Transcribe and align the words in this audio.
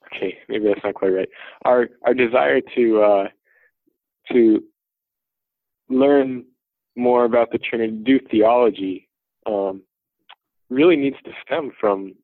okay, 0.06 0.38
maybe 0.48 0.66
that's 0.66 0.84
not 0.84 0.94
quite 0.94 1.08
right. 1.08 1.28
Our 1.64 1.88
our 2.06 2.14
desire 2.14 2.60
to 2.74 3.02
uh, 3.02 3.28
to 4.32 4.62
learn 5.90 6.44
more 6.96 7.24
about 7.24 7.50
the 7.50 7.58
Trinity, 7.58 7.92
do 8.04 8.20
theology, 8.30 9.08
um, 9.46 9.82
really 10.70 10.96
needs 10.96 11.16
to 11.24 11.30
stem 11.44 11.72
from 11.78 12.14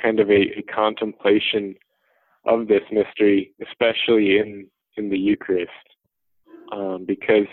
kind 0.00 0.20
of 0.20 0.30
a, 0.30 0.58
a, 0.58 0.62
contemplation 0.72 1.74
of 2.46 2.68
this 2.68 2.82
mystery, 2.92 3.52
especially 3.66 4.38
in 4.38 4.68
in 4.96 5.10
the 5.10 5.18
Eucharist, 5.18 5.70
um, 6.72 7.04
because 7.06 7.48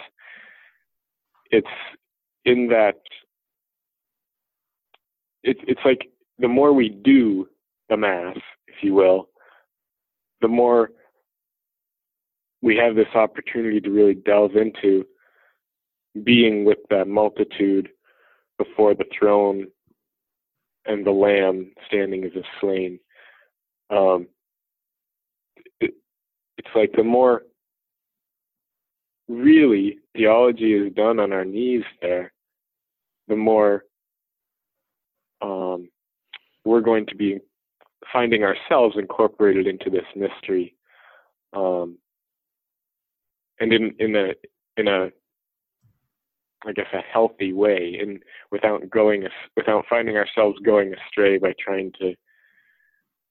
it's 1.50 1.68
in 2.46 2.68
that 2.68 3.02
it's 5.46 5.60
it's 5.68 5.82
like 5.86 6.10
the 6.40 6.48
more 6.48 6.74
we 6.74 6.90
do 6.90 7.48
the 7.90 7.96
mass, 7.96 8.36
if 8.68 8.76
you 8.82 8.94
will, 8.94 9.30
the 10.42 10.48
more 10.48 10.90
we 12.62 12.76
have 12.76 12.96
this 12.96 13.14
opportunity 13.14 13.80
to 13.80 13.92
really 13.92 14.16
delve 14.16 14.56
into 14.56 15.06
being 16.24 16.66
with 16.66 16.80
that 16.90 17.08
multitude 17.08 17.90
before 18.58 18.96
the 18.96 19.06
throne 19.18 19.68
and 20.86 21.06
the 21.06 21.12
lamb 21.12 21.72
standing 21.88 22.24
as 22.24 22.32
a 22.36 22.44
slain. 22.60 23.00
Um, 23.92 24.28
it, 25.80 25.94
it's 26.58 26.70
like 26.76 26.92
the 26.94 27.04
more 27.04 27.44
really 29.28 30.00
theology 30.16 30.74
is 30.74 30.94
done 30.94 31.20
on 31.20 31.34
our 31.34 31.46
knees 31.46 31.84
there, 32.02 32.34
the 33.28 33.36
more 33.36 33.84
um, 35.42 35.90
we're 36.64 36.82
going 36.82 37.06
to 37.08 37.16
be 37.16 37.40
finding 38.12 38.44
ourselves 38.44 38.96
incorporated 38.98 39.68
into 39.68 39.90
this 39.90 40.06
mystery, 40.16 40.76
um, 41.54 41.98
and 43.60 43.74
in 43.74 43.94
in 44.00 44.16
a 44.16 44.34
in 44.78 44.88
a 44.88 45.10
I 46.66 46.72
guess 46.72 46.88
a 46.94 47.02
healthy 47.02 47.54
way, 47.54 47.98
and 48.02 48.20
without 48.52 48.90
going 48.90 49.28
without 49.56 49.86
finding 49.90 50.18
ourselves 50.18 50.58
going 50.66 50.94
astray 50.94 51.38
by 51.38 51.54
trying 51.60 51.92
to 52.00 52.16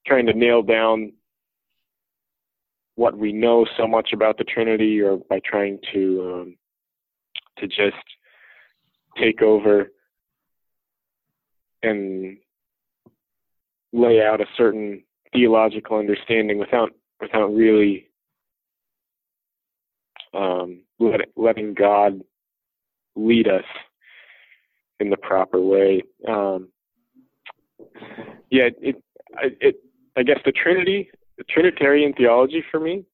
trying 0.07 0.27
to 0.27 0.35
nail 0.35 0.63
down 0.63 1.13
what 2.97 3.17
we 3.17 3.33
know 3.33 3.67
so 3.77 3.89
much 3.89 4.11
about 4.13 4.39
the 4.39 4.45
Trinity, 4.45 5.01
or 5.01 5.19
by 5.29 5.41
trying 5.45 5.79
to 5.93 6.33
um, 6.35 6.57
to 7.59 7.67
just 7.67 7.97
take 9.21 9.43
over 9.43 9.91
and 11.85 12.37
lay 13.93 14.21
out 14.21 14.41
a 14.41 14.47
certain 14.57 15.03
theological 15.33 15.99
understanding 15.99 16.59
without 16.59 16.91
without 17.21 17.55
really 17.55 18.09
um, 20.35 20.81
let, 20.99 21.21
letting 21.37 21.75
God 21.75 22.21
lead 23.17 23.49
us 23.49 23.65
in 25.01 25.11
the 25.11 25.17
proper 25.17 25.61
way. 25.61 26.03
Um, 26.29 26.69
yeah, 28.51 28.69
it, 28.81 28.97
it, 29.61 29.77
I 30.17 30.23
guess 30.23 30.39
the 30.45 30.53
Trinity, 30.53 31.11
the 31.39 31.45
Trinitarian 31.45 32.13
theology 32.15 32.63
for 32.71 32.81
me, 32.81 33.05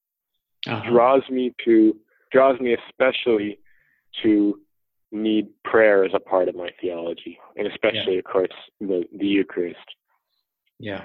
uh-huh. 0.66 0.90
draws 0.90 1.22
me 1.30 1.54
to 1.64 1.96
draws 2.32 2.60
me 2.60 2.76
especially 2.88 3.58
to 4.22 4.60
need 5.12 5.48
prayer 5.64 6.04
as 6.04 6.12
a 6.14 6.20
part 6.20 6.48
of 6.48 6.54
my 6.54 6.70
theology, 6.80 7.38
and 7.56 7.66
especially, 7.66 8.14
yeah. 8.14 8.18
of 8.18 8.24
course, 8.24 8.52
the 8.80 9.04
the 9.16 9.26
Eucharist. 9.26 9.78
Yeah, 10.78 11.04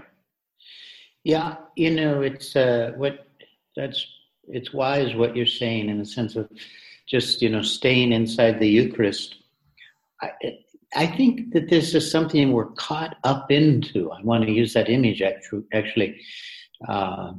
yeah. 1.23 1.57
You 1.75 1.91
know, 1.91 2.21
it's 2.21 2.55
uh, 2.55 2.93
what 2.95 3.27
that's 3.75 4.05
it's 4.47 4.73
wise 4.73 5.16
what 5.16 5.35
you're 5.35 5.45
saying 5.45 5.89
in 5.89 5.99
the 5.99 6.05
sense 6.05 6.35
of 6.35 6.49
just 7.07 7.41
you 7.41 7.49
know 7.49 7.61
staying 7.61 8.11
inside 8.11 8.59
the 8.59 8.69
Eucharist. 8.69 9.35
I, 10.22 10.31
I 10.95 11.07
think 11.07 11.51
that 11.53 11.69
this 11.69 11.93
is 11.93 12.09
something 12.09 12.51
we're 12.51 12.72
caught 12.72 13.17
up 13.23 13.51
into. 13.51 14.11
I 14.11 14.22
want 14.22 14.45
to 14.45 14.51
use 14.51 14.73
that 14.73 14.89
image 14.89 15.22
actually. 15.73 16.22
Uh, 16.87 17.33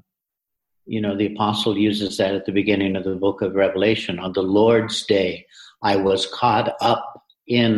you 0.86 1.00
know, 1.00 1.16
the 1.16 1.26
apostle 1.26 1.76
uses 1.76 2.16
that 2.16 2.34
at 2.34 2.46
the 2.46 2.52
beginning 2.52 2.94
of 2.94 3.04
the 3.04 3.16
book 3.16 3.42
of 3.42 3.54
Revelation 3.54 4.18
on 4.18 4.32
the 4.32 4.42
Lord's 4.42 5.04
day. 5.04 5.46
I 5.90 5.94
was 6.08 6.26
caught 6.40 6.68
up 6.92 7.06
in, 7.46 7.70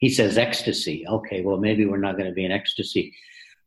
he 0.00 0.08
says, 0.08 0.38
ecstasy. 0.38 0.98
Okay, 1.16 1.38
well, 1.42 1.58
maybe 1.66 1.84
we're 1.84 2.06
not 2.06 2.16
going 2.18 2.30
to 2.30 2.38
be 2.40 2.46
in 2.48 2.58
ecstasy. 2.60 3.04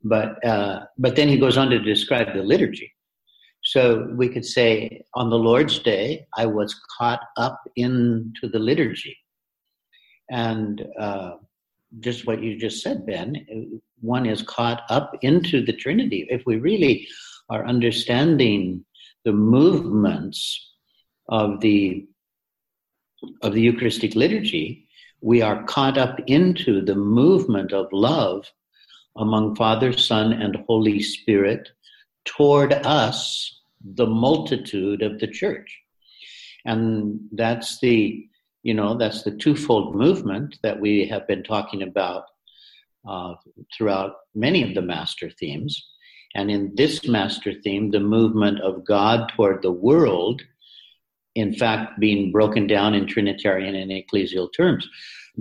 But, 0.04 0.30
uh, 0.54 0.78
but 0.98 1.16
then 1.16 1.30
he 1.30 1.38
goes 1.38 1.58
on 1.60 1.70
to 1.70 1.80
describe 1.94 2.30
the 2.34 2.42
liturgy. 2.54 2.92
So 3.64 3.82
we 4.22 4.28
could 4.34 4.48
say, 4.58 5.04
on 5.14 5.30
the 5.30 5.44
Lord's 5.50 5.78
Day, 5.78 6.26
I 6.36 6.48
was 6.48 6.72
caught 6.98 7.22
up 7.38 7.60
into 7.76 8.50
the 8.54 8.58
liturgy. 8.58 9.16
And 10.32 10.84
uh, 11.00 11.34
just 12.00 12.26
what 12.26 12.42
you 12.42 12.58
just 12.58 12.82
said, 12.82 13.06
Ben, 13.06 13.30
one 14.00 14.26
is 14.26 14.42
caught 14.42 14.82
up 14.90 15.12
into 15.22 15.64
the 15.64 15.74
Trinity. 15.84 16.26
If 16.30 16.42
we 16.48 16.56
really 16.56 17.08
are 17.50 17.68
understanding 17.68 18.86
the 19.26 19.34
movements 19.34 20.40
of 21.30 21.60
the 21.60 22.08
of 23.42 23.54
the 23.54 23.62
Eucharistic 23.62 24.16
liturgy, 24.16 24.88
we 25.22 25.42
are 25.42 25.64
caught 25.64 25.98
up 25.98 26.20
into 26.28 26.82
the 26.82 26.96
movement 26.96 27.74
of 27.74 27.88
love 27.92 28.46
among 29.16 29.56
Father, 29.56 29.94
Son, 29.94 30.34
and 30.34 30.56
Holy 30.68 31.02
Spirit 31.02 31.70
toward 32.26 32.74
us 32.74 33.60
the 33.84 34.08
multitude 34.08 35.02
of 35.02 35.20
the 35.20 35.28
church. 35.28 35.80
And 36.66 37.20
that's 37.32 37.80
the, 37.80 38.28
you 38.64 38.74
know, 38.74 38.96
that's 38.98 39.24
the 39.24 39.32
twofold 39.32 39.96
movement 39.96 40.58
that 40.64 40.80
we 40.80 41.08
have 41.08 41.28
been 41.28 41.44
talking 41.44 41.82
about 41.82 42.26
uh, 43.08 43.34
throughout 43.76 44.14
many 44.36 44.64
of 44.64 44.76
the 44.76 44.82
master 44.82 45.30
themes. 45.30 45.88
And 46.36 46.50
in 46.50 46.74
this 46.76 47.08
master 47.08 47.54
theme, 47.54 47.92
the 47.92 48.00
movement 48.00 48.62
of 48.62 48.86
God 48.86 49.32
toward 49.36 49.62
the 49.62 49.72
world, 49.72 50.42
in 51.36 51.54
fact, 51.54 52.00
being 52.00 52.32
broken 52.32 52.68
down 52.68 52.94
in 52.94 53.08
Trinitarian 53.08 53.76
and 53.76 53.92
ecclesial 53.92 54.50
terms. 54.56 54.88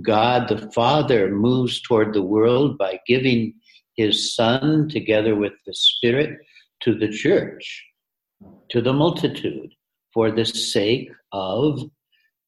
God 0.03 0.49
the 0.49 0.71
Father 0.71 1.31
moves 1.31 1.81
toward 1.81 2.15
the 2.15 2.23
world 2.23 2.79
by 2.79 3.01
giving 3.07 3.55
his 3.97 4.35
Son 4.35 4.89
together 4.89 5.35
with 5.35 5.53
the 5.67 5.75
Spirit 5.75 6.39
to 6.81 6.95
the 6.95 7.09
church, 7.09 7.85
to 8.71 8.81
the 8.81 8.93
multitude, 8.93 9.73
for 10.15 10.31
the 10.31 10.45
sake 10.45 11.11
of 11.33 11.83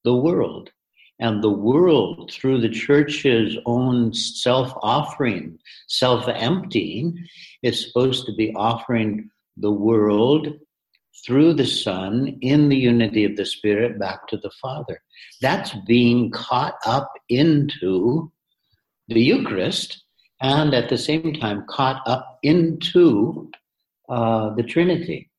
the 0.05 0.15
world. 0.15 0.71
And 1.19 1.43
the 1.43 1.51
world, 1.51 2.33
through 2.33 2.61
the 2.61 2.69
church's 2.69 3.57
own 3.67 4.13
self 4.13 4.73
offering, 4.83 5.59
self 5.87 6.27
emptying, 6.29 7.17
is 7.63 7.87
supposed 7.87 8.27
to 8.27 8.35
be 8.35 8.53
offering 8.57 9.31
the 9.57 9.71
world 9.71 10.49
through 11.25 11.55
the 11.55 11.67
Son 11.67 12.39
in 12.41 12.69
the 12.69 12.77
unity 12.77 13.25
of 13.25 13.37
the 13.37 13.47
Spirit 13.47 13.99
back 13.99 14.27
to 14.29 14.37
the 14.37 14.51
Father. 14.61 15.01
That's 15.41 15.73
being 15.87 16.31
caught 16.31 16.75
up 16.85 17.13
into 17.29 18.31
the 19.09 19.21
Eucharist 19.21 20.03
and 20.41 20.75
at 20.75 20.89
the 20.89 20.99
same 20.99 21.35
time 21.35 21.65
caught 21.69 22.03
up 22.07 22.39
into 22.43 23.51
uh, 24.09 24.55
the 24.55 24.63
Trinity, 24.63 25.31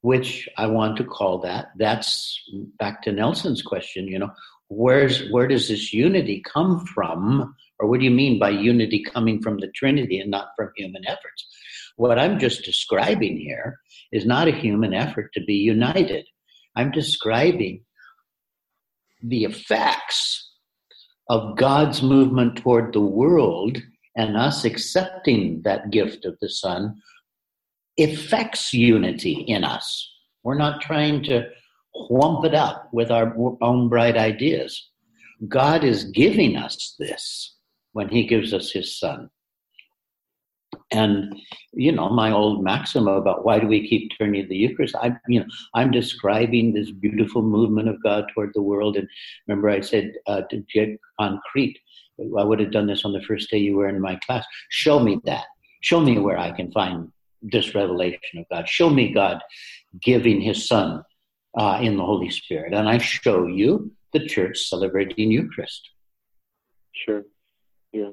which 0.00 0.48
I 0.56 0.66
want 0.66 0.96
to 0.96 1.04
call 1.04 1.38
that. 1.40 1.68
That's 1.76 2.40
back 2.78 3.02
to 3.02 3.12
Nelson's 3.12 3.62
question, 3.62 4.08
you 4.08 4.18
know, 4.18 4.30
where's 4.68 5.28
where 5.30 5.46
does 5.46 5.68
this 5.68 5.92
unity 5.92 6.42
come 6.52 6.84
from? 6.86 7.54
Or 7.78 7.88
what 7.88 7.98
do 7.98 8.04
you 8.04 8.10
mean 8.10 8.38
by 8.38 8.50
unity 8.50 9.02
coming 9.02 9.42
from 9.42 9.58
the 9.58 9.68
Trinity 9.68 10.20
and 10.20 10.30
not 10.30 10.50
from 10.56 10.70
human 10.76 11.06
efforts? 11.06 11.46
What 11.96 12.18
I'm 12.18 12.38
just 12.38 12.64
describing 12.64 13.38
here 13.38 13.78
is 14.12 14.24
not 14.26 14.48
a 14.48 14.52
human 14.52 14.94
effort 14.94 15.32
to 15.34 15.44
be 15.44 15.54
united. 15.54 16.26
I'm 16.76 16.90
describing 16.90 17.84
the 19.22 19.44
effects 19.44 20.50
of 21.28 21.56
God's 21.56 22.02
movement 22.02 22.56
toward 22.56 22.92
the 22.92 23.00
world 23.00 23.78
and 24.16 24.36
us 24.36 24.64
accepting 24.64 25.62
that 25.64 25.90
gift 25.90 26.24
of 26.24 26.36
the 26.40 26.48
Son 26.48 27.00
affects 27.98 28.72
unity 28.72 29.44
in 29.46 29.64
us. 29.64 30.10
We're 30.42 30.58
not 30.58 30.80
trying 30.80 31.22
to 31.24 31.48
whump 31.94 32.44
it 32.44 32.54
up 32.54 32.88
with 32.92 33.10
our 33.10 33.34
own 33.60 33.88
bright 33.88 34.16
ideas. 34.16 34.90
God 35.48 35.84
is 35.84 36.04
giving 36.04 36.56
us 36.56 36.94
this 36.98 37.54
when 37.92 38.08
He 38.08 38.26
gives 38.26 38.52
us 38.52 38.70
His 38.72 38.98
Son. 38.98 39.30
And 40.92 41.34
you 41.72 41.90
know, 41.90 42.10
my 42.10 42.30
old 42.30 42.62
maxim 42.62 43.08
about 43.08 43.44
why 43.44 43.58
do 43.58 43.66
we 43.66 43.88
keep 43.88 44.12
turning 44.18 44.48
the 44.48 44.56
Eucharist? 44.56 44.94
I, 44.96 45.16
you 45.26 45.40
know, 45.40 45.46
I'm 45.74 45.90
describing 45.90 46.72
this 46.72 46.90
beautiful 46.90 47.42
movement 47.42 47.88
of 47.88 48.02
God 48.02 48.26
toward 48.32 48.52
the 48.54 48.62
world. 48.62 48.96
And 48.96 49.08
remember, 49.46 49.70
I 49.70 49.80
said 49.80 50.12
uh, 50.26 50.42
to 50.50 50.62
get 50.72 50.98
concrete. 51.18 51.78
I 52.38 52.44
would 52.44 52.60
have 52.60 52.72
done 52.72 52.86
this 52.86 53.04
on 53.04 53.12
the 53.12 53.22
first 53.22 53.50
day 53.50 53.58
you 53.58 53.76
were 53.76 53.88
in 53.88 54.00
my 54.00 54.18
class. 54.26 54.44
Show 54.68 55.00
me 55.00 55.18
that. 55.24 55.46
Show 55.80 56.00
me 56.00 56.18
where 56.18 56.38
I 56.38 56.52
can 56.52 56.70
find 56.72 57.10
this 57.40 57.74
revelation 57.74 58.38
of 58.38 58.44
God. 58.50 58.68
Show 58.68 58.90
me 58.90 59.12
God 59.12 59.40
giving 60.00 60.40
His 60.40 60.68
Son 60.68 61.02
uh, 61.58 61.78
in 61.80 61.96
the 61.96 62.04
Holy 62.04 62.30
Spirit, 62.30 62.72
and 62.72 62.88
I 62.88 62.98
show 62.98 63.46
you 63.46 63.90
the 64.12 64.26
Church 64.26 64.58
celebrating 64.60 65.30
Eucharist. 65.30 65.88
Sure. 66.92 67.22
Yeah. 67.92 68.10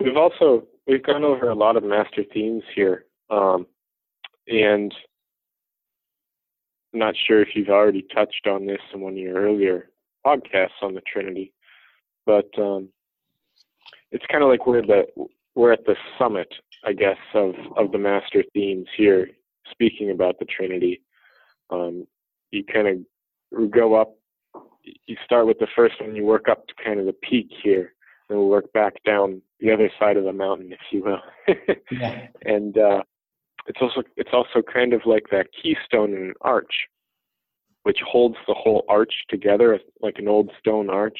We've 0.00 0.16
also 0.16 0.66
we've 0.86 1.02
gone 1.02 1.24
over 1.24 1.50
a 1.50 1.54
lot 1.54 1.76
of 1.76 1.84
master 1.84 2.24
themes 2.32 2.62
here, 2.74 3.04
um, 3.30 3.66
and 4.46 4.92
I'm 6.92 7.00
not 7.00 7.14
sure 7.26 7.40
if 7.40 7.48
you've 7.54 7.68
already 7.68 8.06
touched 8.14 8.46
on 8.46 8.66
this 8.66 8.80
in 8.92 9.00
one 9.00 9.12
of 9.12 9.18
your 9.18 9.36
earlier 9.36 9.90
podcasts 10.26 10.82
on 10.82 10.94
the 10.94 11.02
Trinity, 11.02 11.52
but 12.26 12.48
um, 12.58 12.88
it's 14.10 14.24
kind 14.30 14.42
of 14.42 14.50
like 14.50 14.66
we're 14.66 14.82
the 14.82 15.04
we're 15.54 15.72
at 15.72 15.84
the 15.84 15.96
summit, 16.18 16.52
I 16.84 16.92
guess, 16.92 17.18
of 17.34 17.54
of 17.76 17.92
the 17.92 17.98
master 17.98 18.44
themes 18.52 18.86
here, 18.96 19.28
speaking 19.70 20.10
about 20.10 20.38
the 20.38 20.46
Trinity. 20.46 21.02
Um, 21.70 22.06
you 22.50 22.64
kind 22.64 22.88
of 22.88 23.70
go 23.70 23.94
up. 23.94 24.16
You 25.06 25.16
start 25.24 25.46
with 25.46 25.58
the 25.58 25.68
first 25.76 26.00
one. 26.00 26.16
You 26.16 26.24
work 26.24 26.48
up 26.48 26.66
to 26.66 26.74
kind 26.82 26.98
of 26.98 27.06
the 27.06 27.12
peak 27.12 27.50
here, 27.62 27.94
and 28.30 28.38
we'll 28.38 28.48
work 28.48 28.72
back 28.72 28.94
down 29.04 29.42
the 29.58 29.72
other 29.72 29.90
side 29.98 30.16
of 30.16 30.24
the 30.24 30.32
mountain, 30.32 30.72
if 30.72 30.78
you 30.90 31.04
will. 31.04 31.54
yeah. 31.90 32.28
And 32.42 32.78
uh, 32.78 33.02
it's 33.66 33.78
also 33.80 34.02
it's 34.16 34.30
also 34.32 34.62
kind 34.62 34.92
of 34.92 35.02
like 35.04 35.26
that 35.30 35.48
keystone 35.60 36.14
in 36.14 36.22
an 36.22 36.34
arch, 36.40 36.72
which 37.82 37.98
holds 38.06 38.36
the 38.46 38.54
whole 38.54 38.84
arch 38.88 39.12
together, 39.28 39.78
like 40.00 40.16
an 40.18 40.28
old 40.28 40.50
stone 40.58 40.88
arch. 40.88 41.18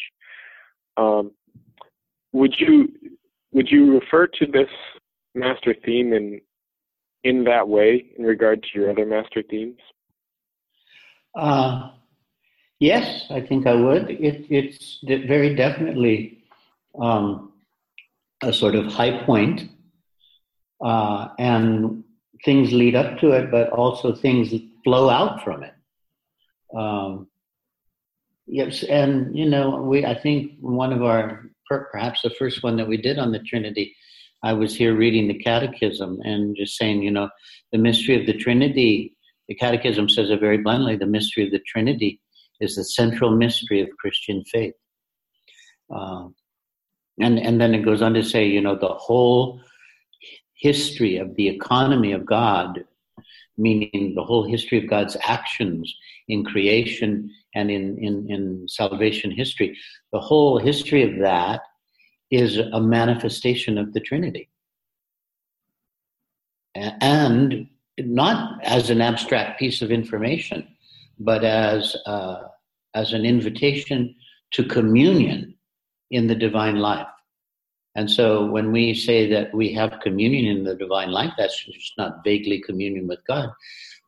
Um, 0.97 1.33
would 2.33 2.55
you 2.59 2.89
would 3.53 3.69
you 3.71 3.99
refer 3.99 4.27
to 4.27 4.47
this 4.47 4.69
master 5.35 5.75
theme 5.85 6.13
in 6.13 6.41
in 7.25 7.45
that 7.45 7.69
way 7.69 8.07
in 8.17 8.25
regard 8.25 8.63
to 8.63 8.69
your 8.75 8.91
other 8.91 9.05
master 9.05 9.43
themes? 9.43 9.79
Uh, 11.35 11.91
yes, 12.79 13.27
I 13.31 13.41
think 13.41 13.67
I 13.67 13.75
would. 13.75 14.11
It, 14.11 14.47
it's 14.49 14.99
very 15.03 15.55
definitely 15.55 16.40
um, 16.99 17.53
a 18.43 18.53
sort 18.53 18.75
of 18.75 18.87
high 18.87 19.23
point, 19.25 19.69
uh, 20.85 21.29
and 21.39 22.05
things 22.45 22.73
lead 22.73 22.95
up 22.95 23.19
to 23.19 23.33
it, 23.33 23.51
but 23.51 23.71
also 23.71 24.15
things 24.15 24.53
flow 24.85 25.11
out 25.11 25.45
from 25.45 25.63
it. 25.63 25.75
Um, 26.75 27.29
yes, 28.47 28.83
and 28.85 29.37
you 29.37 29.49
know, 29.49 29.83
we 29.83 30.05
I 30.05 30.19
think 30.19 30.53
one 30.61 30.93
of 30.93 31.03
our 31.03 31.51
perhaps 31.69 32.23
the 32.23 32.31
first 32.31 32.63
one 32.63 32.77
that 32.77 32.89
we 32.89 32.97
did 32.97 33.19
on 33.19 33.33
the 33.33 33.39
Trinity. 33.41 33.95
I 34.43 34.55
was 34.55 34.75
here 34.75 34.97
reading 34.97 35.29
the 35.29 35.39
Catechism 35.39 36.19
and 36.25 36.57
just 36.57 36.77
saying, 36.77 37.03
you 37.03 37.11
know, 37.11 37.29
the 37.73 37.79
mystery 37.79 38.19
of 38.19 38.27
the 38.27 38.33
Trinity. 38.33 39.17
The 39.49 39.55
Catechism 39.55 40.09
says 40.09 40.31
it 40.31 40.41
very 40.41 40.59
bluntly: 40.59 40.97
the 40.97 41.07
mystery 41.07 41.45
of 41.45 41.53
the 41.53 41.61
Trinity 41.67 42.21
is 42.61 42.77
the 42.77 42.85
central 42.85 43.37
mystery 43.37 43.81
of 43.81 43.89
Christian 43.99 44.45
faith. 44.45 44.75
Uh, 45.95 46.29
and 47.21 47.39
and 47.39 47.61
then 47.61 47.75
it 47.75 47.85
goes 47.85 48.03
on 48.03 48.15
to 48.15 48.23
say, 48.23 48.47
you 48.47 48.61
know, 48.61 48.77
the 48.77 48.89
whole 48.89 49.61
history 50.61 51.17
of 51.17 51.35
the 51.37 51.49
economy 51.49 52.13
of 52.13 52.27
God, 52.27 52.85
meaning 53.57 54.13
the 54.15 54.25
whole 54.25 54.45
history 54.45 54.79
of 54.79 54.89
God's 54.89 55.17
actions 55.23 55.95
in 56.29 56.45
creation 56.45 57.31
and 57.55 57.71
in, 57.71 57.99
in, 57.99 58.31
in 58.31 58.69
salvation 58.69 59.31
history, 59.31 59.77
the 60.13 60.21
whole 60.21 60.59
history 60.59 61.03
of 61.03 61.19
that 61.21 61.63
is 62.31 62.59
a 62.59 62.81
manifestation 62.81 63.79
of 63.79 63.93
the 63.93 64.01
Trinity. 64.01 64.49
And 66.75 67.67
not 67.99 68.63
as 68.63 68.91
an 68.91 69.01
abstract 69.01 69.59
piece 69.59 69.83
of 69.83 69.91
information, 69.91 70.69
but 71.19 71.43
as, 71.43 71.97
uh, 72.07 72.43
as 72.95 73.13
an 73.13 73.25
invitation 73.25 74.15
to 74.53 74.65
communion 74.65 75.55
in 76.11 76.27
the 76.27 76.35
divine 76.35 76.77
life. 76.77 77.07
And 77.97 78.11
so 78.11 78.47
when 78.47 78.71
we 78.73 78.95
say 78.95 79.29
that 79.31 79.53
we 79.53 79.73
have 79.75 80.01
communion 80.01 80.57
in 80.57 80.65
the 80.65 80.77
divine 80.77 81.11
life, 81.11 81.33
that's 81.37 81.65
just 81.65 81.93
not 81.99 82.23
vaguely 82.25 82.61
communion 82.61 83.09
with 83.09 83.19
God, 83.27 83.51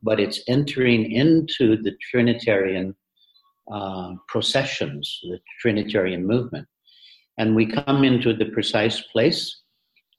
but 0.03 0.21
it's 0.21 0.41
entering 0.49 1.11
into 1.11 1.77
the 1.83 1.93
Trinitarian 2.11 2.95
uh, 3.71 4.15
processions, 4.29 5.19
the 5.23 5.41
Trinitarian 5.61 6.27
movement. 6.27 6.67
And 7.39 7.57
we 7.57 7.67
come 7.67 8.05
into 8.05 8.35
the 8.35 8.47
precise 8.47 9.01
place 9.01 9.63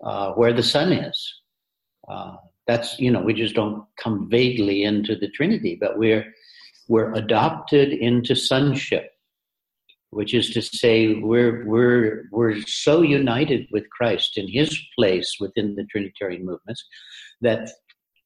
uh, 0.03 0.31
where 0.33 0.53
the 0.53 0.63
Son 0.63 0.91
is. 0.91 1.33
Uh, 2.07 2.35
that's, 2.67 2.99
you 2.99 3.11
know, 3.11 3.21
we 3.21 3.33
just 3.33 3.55
don't 3.55 3.85
come 3.97 4.29
vaguely 4.29 4.83
into 4.83 5.15
the 5.15 5.29
Trinity, 5.29 5.77
but 5.79 5.97
we're, 5.97 6.33
we're 6.87 7.13
adopted 7.13 7.93
into 7.93 8.35
sonship, 8.35 9.12
which 10.13 10.33
is 10.33 10.49
to 10.51 10.61
say 10.61 11.15
we're, 11.15 11.65
we're, 11.65 12.25
we're 12.31 12.61
so 12.61 13.01
united 13.01 13.67
with 13.71 13.89
Christ 13.89 14.37
in 14.37 14.47
his 14.47 14.79
place 14.95 15.37
within 15.39 15.75
the 15.75 15.85
Trinitarian 15.85 16.45
movements 16.45 16.83
that 17.41 17.69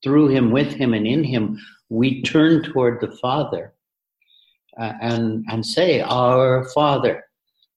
through 0.04 0.28
him, 0.28 0.52
with 0.52 0.74
him, 0.74 0.94
and 0.94 1.08
in 1.08 1.24
him, 1.24 1.60
we 1.90 2.22
turn 2.22 2.64
toward 2.64 3.02
the 3.02 3.16
Father 3.18 3.74
uh, 4.80 4.94
and 5.02 5.44
and 5.50 5.66
say 5.66 6.02
our 6.02 6.66
Father, 6.70 7.24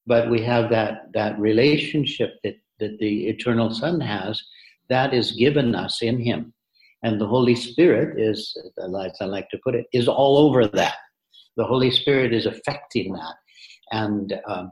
but 0.06 0.28
we 0.28 0.42
have 0.42 0.68
that 0.70 1.12
that 1.14 1.38
relationship 1.38 2.34
that 2.44 2.56
that 2.78 2.98
the 2.98 3.28
eternal 3.28 3.72
Son 3.72 4.00
has 4.00 4.42
that 4.90 5.14
is 5.14 5.32
given 5.32 5.74
us 5.74 6.02
in 6.02 6.18
Him, 6.18 6.52
And 7.02 7.18
the 7.20 7.26
Holy 7.26 7.54
Spirit 7.54 8.20
is, 8.20 8.54
as 8.82 9.12
I 9.20 9.24
like 9.24 9.48
to 9.50 9.58
put 9.64 9.74
it, 9.74 9.86
is 9.92 10.08
all 10.08 10.36
over 10.36 10.66
that. 10.66 10.96
The 11.56 11.64
Holy 11.64 11.90
Spirit 11.90 12.34
is 12.34 12.46
affecting 12.46 13.12
that 13.14 13.34
and, 13.90 14.40
um, 14.46 14.70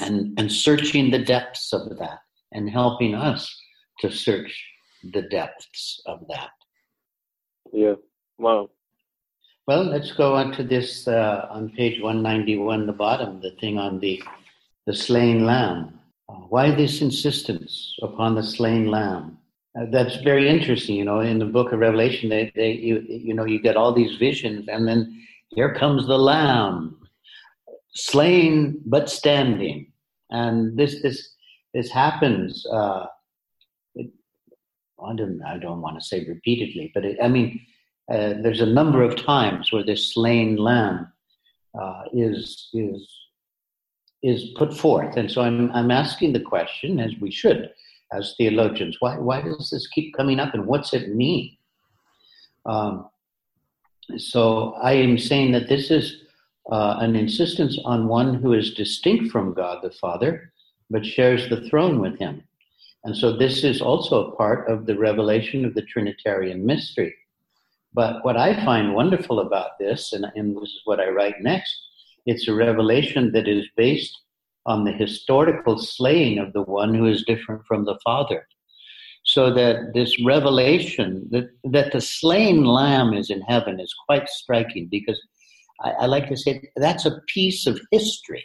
and, 0.00 0.38
and 0.38 0.50
searching 0.50 1.10
the 1.10 1.18
depths 1.18 1.72
of 1.72 1.98
that 1.98 2.18
and 2.52 2.68
helping 2.68 3.14
us 3.14 3.54
to 4.00 4.10
search 4.10 4.64
the 5.12 5.22
depths 5.22 6.00
of 6.06 6.20
that. 6.28 6.50
Yeah. 7.72 7.94
Wow. 8.38 8.70
Well, 9.66 9.84
let's 9.84 10.12
go 10.12 10.34
on 10.34 10.52
to 10.52 10.64
this 10.64 11.06
uh, 11.06 11.46
on 11.50 11.70
page 11.70 12.00
191, 12.00 12.86
the 12.86 12.92
bottom, 12.92 13.40
the 13.40 13.52
thing 13.60 13.78
on 13.78 14.00
the, 14.00 14.22
the 14.86 14.94
slain 14.94 15.46
lamb. 15.46 16.00
Uh, 16.28 16.34
why 16.48 16.74
this 16.74 17.00
insistence 17.00 17.96
upon 18.02 18.34
the 18.34 18.42
slain 18.42 18.88
lamb? 18.88 19.38
Uh, 19.78 19.86
that's 19.90 20.16
very 20.16 20.48
interesting. 20.48 20.96
You 20.96 21.04
know, 21.04 21.20
in 21.20 21.38
the 21.38 21.46
book 21.46 21.72
of 21.72 21.78
Revelation, 21.78 22.28
they, 22.28 22.52
they 22.56 22.72
you, 22.72 23.04
you 23.08 23.34
know, 23.34 23.44
you 23.44 23.60
get 23.60 23.76
all 23.76 23.92
these 23.92 24.16
visions, 24.16 24.68
and 24.68 24.86
then 24.86 25.24
here 25.50 25.74
comes 25.74 26.06
the 26.06 26.18
lamb, 26.18 26.98
slain 27.94 28.80
but 28.86 29.10
standing. 29.10 29.92
And 30.30 30.76
this, 30.76 31.02
this, 31.02 31.34
this 31.74 31.90
happens. 31.90 32.64
Uh, 32.66 33.06
it, 33.94 34.10
I 35.02 35.14
don't, 35.14 35.42
I 35.42 35.58
don't 35.58 35.82
want 35.82 35.98
to 35.98 36.04
say 36.06 36.24
repeatedly, 36.26 36.90
but 36.94 37.04
it, 37.04 37.18
I 37.22 37.28
mean, 37.28 37.60
uh, 38.10 38.34
there's 38.42 38.60
a 38.60 38.66
number 38.66 39.02
of 39.02 39.16
times 39.16 39.72
where 39.72 39.84
this 39.84 40.12
slain 40.12 40.56
lamb 40.56 41.12
uh, 41.80 42.02
is 42.12 42.68
is 42.74 43.08
is 44.22 44.52
put 44.56 44.76
forth, 44.76 45.16
and 45.16 45.30
so 45.30 45.42
I'm 45.42 45.70
I'm 45.72 45.90
asking 45.90 46.32
the 46.32 46.40
question, 46.40 47.00
as 47.00 47.12
we 47.20 47.30
should, 47.30 47.70
as 48.12 48.34
theologians, 48.36 48.96
why 49.00 49.16
why 49.18 49.40
does 49.40 49.70
this 49.70 49.86
keep 49.86 50.14
coming 50.14 50.40
up, 50.40 50.52
and 50.52 50.66
what's 50.66 50.92
it 50.92 51.14
mean? 51.14 51.56
Um, 52.66 53.08
so 54.16 54.74
I 54.82 54.92
am 54.92 55.16
saying 55.16 55.52
that 55.52 55.68
this 55.68 55.90
is 55.90 56.21
uh, 56.70 56.96
an 57.00 57.16
insistence 57.16 57.78
on 57.84 58.08
one 58.08 58.34
who 58.34 58.52
is 58.52 58.74
distinct 58.74 59.32
from 59.32 59.54
God 59.54 59.78
the 59.82 59.90
Father, 59.90 60.52
but 60.90 61.04
shares 61.04 61.48
the 61.48 61.68
throne 61.68 62.00
with 62.00 62.18
Him, 62.18 62.42
and 63.04 63.16
so 63.16 63.36
this 63.36 63.64
is 63.64 63.80
also 63.80 64.28
a 64.28 64.36
part 64.36 64.70
of 64.70 64.86
the 64.86 64.96
revelation 64.96 65.64
of 65.64 65.74
the 65.74 65.82
Trinitarian 65.82 66.64
mystery. 66.64 67.14
But 67.94 68.24
what 68.24 68.36
I 68.36 68.64
find 68.64 68.94
wonderful 68.94 69.40
about 69.40 69.78
this, 69.78 70.12
and, 70.12 70.24
and 70.36 70.56
this 70.56 70.70
is 70.70 70.80
what 70.84 71.00
I 71.00 71.08
write 71.08 71.40
next, 71.40 71.76
it's 72.26 72.48
a 72.48 72.54
revelation 72.54 73.32
that 73.32 73.48
is 73.48 73.66
based 73.76 74.16
on 74.66 74.84
the 74.84 74.92
historical 74.92 75.76
slaying 75.78 76.38
of 76.38 76.52
the 76.52 76.62
one 76.62 76.94
who 76.94 77.06
is 77.06 77.24
different 77.24 77.62
from 77.66 77.84
the 77.84 77.98
Father. 78.04 78.46
So 79.24 79.52
that 79.54 79.92
this 79.94 80.24
revelation 80.24 81.28
that, 81.30 81.50
that 81.64 81.92
the 81.92 82.00
slain 82.00 82.64
lamb 82.64 83.14
is 83.14 83.30
in 83.30 83.40
heaven 83.42 83.78
is 83.78 83.94
quite 84.06 84.28
striking 84.28 84.88
because 84.90 85.20
I, 85.82 85.90
I 85.90 86.06
like 86.06 86.28
to 86.28 86.36
say 86.36 86.70
that's 86.76 87.06
a 87.06 87.20
piece 87.26 87.66
of 87.66 87.80
history 87.90 88.44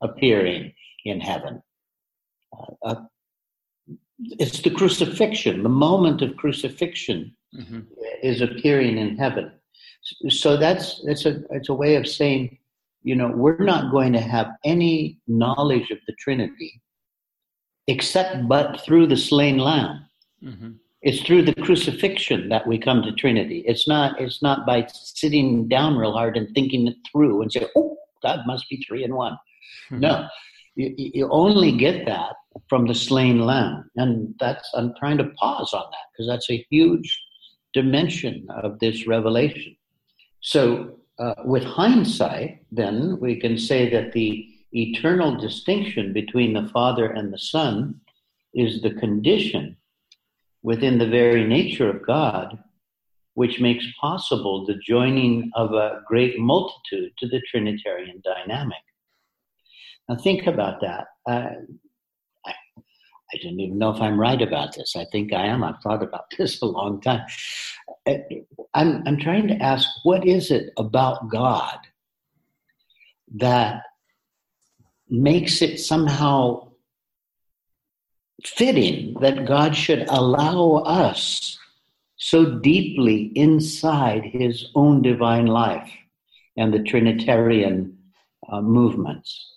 appearing 0.00 0.72
in 1.04 1.20
heaven. 1.20 1.62
Uh, 2.52 2.74
uh, 2.82 2.94
it's 4.18 4.60
the 4.60 4.70
crucifixion, 4.70 5.62
the 5.62 5.68
moment 5.68 6.22
of 6.22 6.36
crucifixion 6.36 7.34
mm-hmm. 7.56 7.80
is 8.22 8.40
appearing 8.40 8.98
in 8.98 9.16
heaven. 9.16 9.52
So 10.28 10.56
that's 10.56 11.02
that's 11.04 11.26
a 11.26 11.42
it's 11.50 11.68
a 11.68 11.74
way 11.74 11.96
of 11.96 12.06
saying, 12.06 12.58
you 13.02 13.14
know, 13.14 13.28
we're 13.28 13.64
not 13.64 13.92
going 13.92 14.12
to 14.14 14.20
have 14.20 14.48
any 14.64 15.18
knowledge 15.26 15.90
of 15.90 15.98
the 16.06 16.14
Trinity 16.14 16.80
except 17.86 18.48
but 18.48 18.80
through 18.82 19.06
the 19.06 19.16
slain 19.16 19.58
lamb. 19.58 20.04
Mm-hmm. 20.42 20.72
It's 21.02 21.22
through 21.22 21.42
the 21.42 21.54
crucifixion 21.54 22.48
that 22.48 22.66
we 22.66 22.78
come 22.78 23.02
to 23.02 23.12
Trinity. 23.12 23.64
It's 23.66 23.86
not 23.86 24.20
it's 24.20 24.42
not 24.42 24.66
by 24.66 24.86
sitting 24.92 25.68
down 25.68 25.96
real 25.96 26.12
hard 26.12 26.36
and 26.36 26.52
thinking 26.54 26.86
it 26.88 26.96
through 27.10 27.42
and 27.42 27.52
say, 27.52 27.66
oh, 27.76 27.96
God 28.22 28.40
must 28.46 28.68
be 28.68 28.84
three 28.86 29.04
in 29.04 29.14
one. 29.14 29.34
Mm-hmm. 29.90 30.00
No, 30.00 30.28
you, 30.74 30.94
you 30.96 31.28
only 31.30 31.72
get 31.72 32.04
that 32.06 32.34
from 32.68 32.86
the 32.86 32.94
slain 32.94 33.40
lamb, 33.40 33.88
and 33.96 34.34
that's 34.40 34.68
I'm 34.74 34.92
trying 34.98 35.18
to 35.18 35.30
pause 35.38 35.72
on 35.72 35.84
that 35.90 36.06
because 36.12 36.28
that's 36.28 36.50
a 36.50 36.66
huge 36.70 37.20
dimension 37.72 38.46
of 38.50 38.78
this 38.80 39.06
revelation. 39.06 39.76
So, 40.40 40.98
uh, 41.18 41.34
with 41.44 41.64
hindsight, 41.64 42.62
then 42.72 43.18
we 43.20 43.40
can 43.40 43.58
say 43.58 43.90
that 43.90 44.12
the 44.12 44.48
eternal 44.72 45.36
distinction 45.36 46.12
between 46.12 46.54
the 46.54 46.68
Father 46.68 47.06
and 47.06 47.32
the 47.32 47.38
Son 47.38 48.00
is 48.54 48.82
the 48.82 48.94
condition 48.94 49.76
within 50.62 50.98
the 50.98 51.06
very 51.06 51.44
nature 51.44 51.88
of 51.88 52.06
God 52.06 52.58
which 53.38 53.60
makes 53.60 53.84
possible 54.00 54.66
the 54.66 54.74
joining 54.84 55.48
of 55.54 55.72
a 55.72 56.00
great 56.08 56.40
multitude 56.40 57.12
to 57.16 57.28
the 57.28 57.40
Trinitarian 57.48 58.20
dynamic. 58.24 58.82
Now, 60.08 60.16
think 60.16 60.48
about 60.48 60.80
that. 60.80 61.06
Uh, 61.24 61.50
I 62.44 63.36
don't 63.40 63.60
even 63.60 63.78
know 63.78 63.90
if 63.90 64.00
I'm 64.00 64.18
right 64.18 64.42
about 64.42 64.74
this. 64.74 64.96
I 64.96 65.04
think 65.12 65.32
I 65.32 65.46
am. 65.46 65.62
I've 65.62 65.80
thought 65.84 66.02
about 66.02 66.24
this 66.36 66.60
a 66.62 66.66
long 66.66 67.00
time. 67.00 67.26
Uh, 68.08 68.14
I'm, 68.74 69.04
I'm 69.06 69.20
trying 69.20 69.46
to 69.46 69.62
ask 69.62 69.88
what 70.02 70.26
is 70.26 70.50
it 70.50 70.72
about 70.76 71.30
God 71.30 71.78
that 73.36 73.82
makes 75.08 75.62
it 75.62 75.78
somehow 75.78 76.67
fitting 78.44 79.14
that 79.20 79.46
God 79.46 79.74
should 79.74 80.06
allow 80.08 80.76
us 80.84 81.58
so 82.16 82.58
deeply 82.58 83.32
inside 83.34 84.24
his 84.24 84.66
own 84.74 85.02
divine 85.02 85.46
life 85.46 85.90
and 86.56 86.72
the 86.72 86.82
Trinitarian 86.82 87.96
uh, 88.50 88.60
movements. 88.60 89.54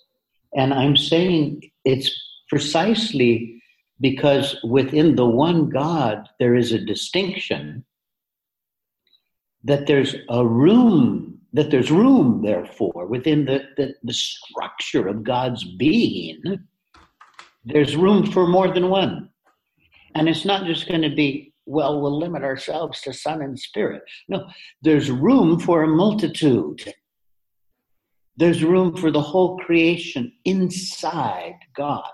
And 0.54 0.72
I'm 0.72 0.96
saying 0.96 1.70
it's 1.84 2.10
precisely 2.48 3.62
because 4.00 4.56
within 4.64 5.16
the 5.16 5.26
one 5.26 5.68
God, 5.68 6.28
there 6.38 6.56
is 6.56 6.72
a 6.72 6.78
distinction, 6.78 7.84
that 9.64 9.86
there's 9.86 10.14
a 10.28 10.44
room, 10.44 11.38
that 11.52 11.70
there's 11.70 11.90
room, 11.90 12.42
therefore, 12.42 13.06
within 13.06 13.44
the, 13.44 13.64
the, 13.76 13.94
the 14.02 14.12
structure 14.12 15.06
of 15.06 15.22
God's 15.22 15.64
being, 15.64 16.42
there's 17.64 17.96
room 17.96 18.30
for 18.30 18.46
more 18.46 18.72
than 18.72 18.88
one. 18.88 19.28
And 20.14 20.28
it's 20.28 20.44
not 20.44 20.66
just 20.66 20.88
going 20.88 21.02
to 21.02 21.14
be, 21.14 21.52
well, 21.64 22.00
we'll 22.00 22.18
limit 22.18 22.42
ourselves 22.42 23.00
to 23.02 23.12
Son 23.12 23.42
and 23.42 23.58
Spirit. 23.58 24.02
No, 24.28 24.46
there's 24.82 25.10
room 25.10 25.58
for 25.58 25.84
a 25.84 25.88
multitude. 25.88 26.92
There's 28.36 28.64
room 28.64 28.96
for 28.96 29.10
the 29.10 29.20
whole 29.20 29.58
creation 29.58 30.32
inside 30.44 31.54
God. 31.76 32.10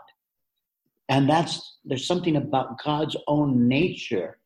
And 1.09 1.29
that's 1.29 1.79
there's 1.85 2.07
something 2.07 2.37
about 2.37 2.83
God's 2.85 3.17
own 3.27 3.67
nature, 3.67 4.39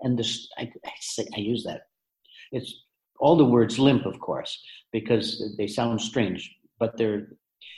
and 0.00 0.18
this 0.18 0.48
I, 0.58 0.70
I, 0.84 0.92
say, 1.00 1.24
I 1.36 1.38
use 1.38 1.62
that. 1.64 1.82
It's 2.50 2.74
all 3.20 3.36
the 3.36 3.44
words 3.44 3.78
limp, 3.78 4.04
of 4.04 4.18
course, 4.18 4.60
because 4.92 5.54
they 5.56 5.66
sound 5.66 6.00
strange, 6.00 6.56
but 6.78 6.96
they're. 6.96 7.28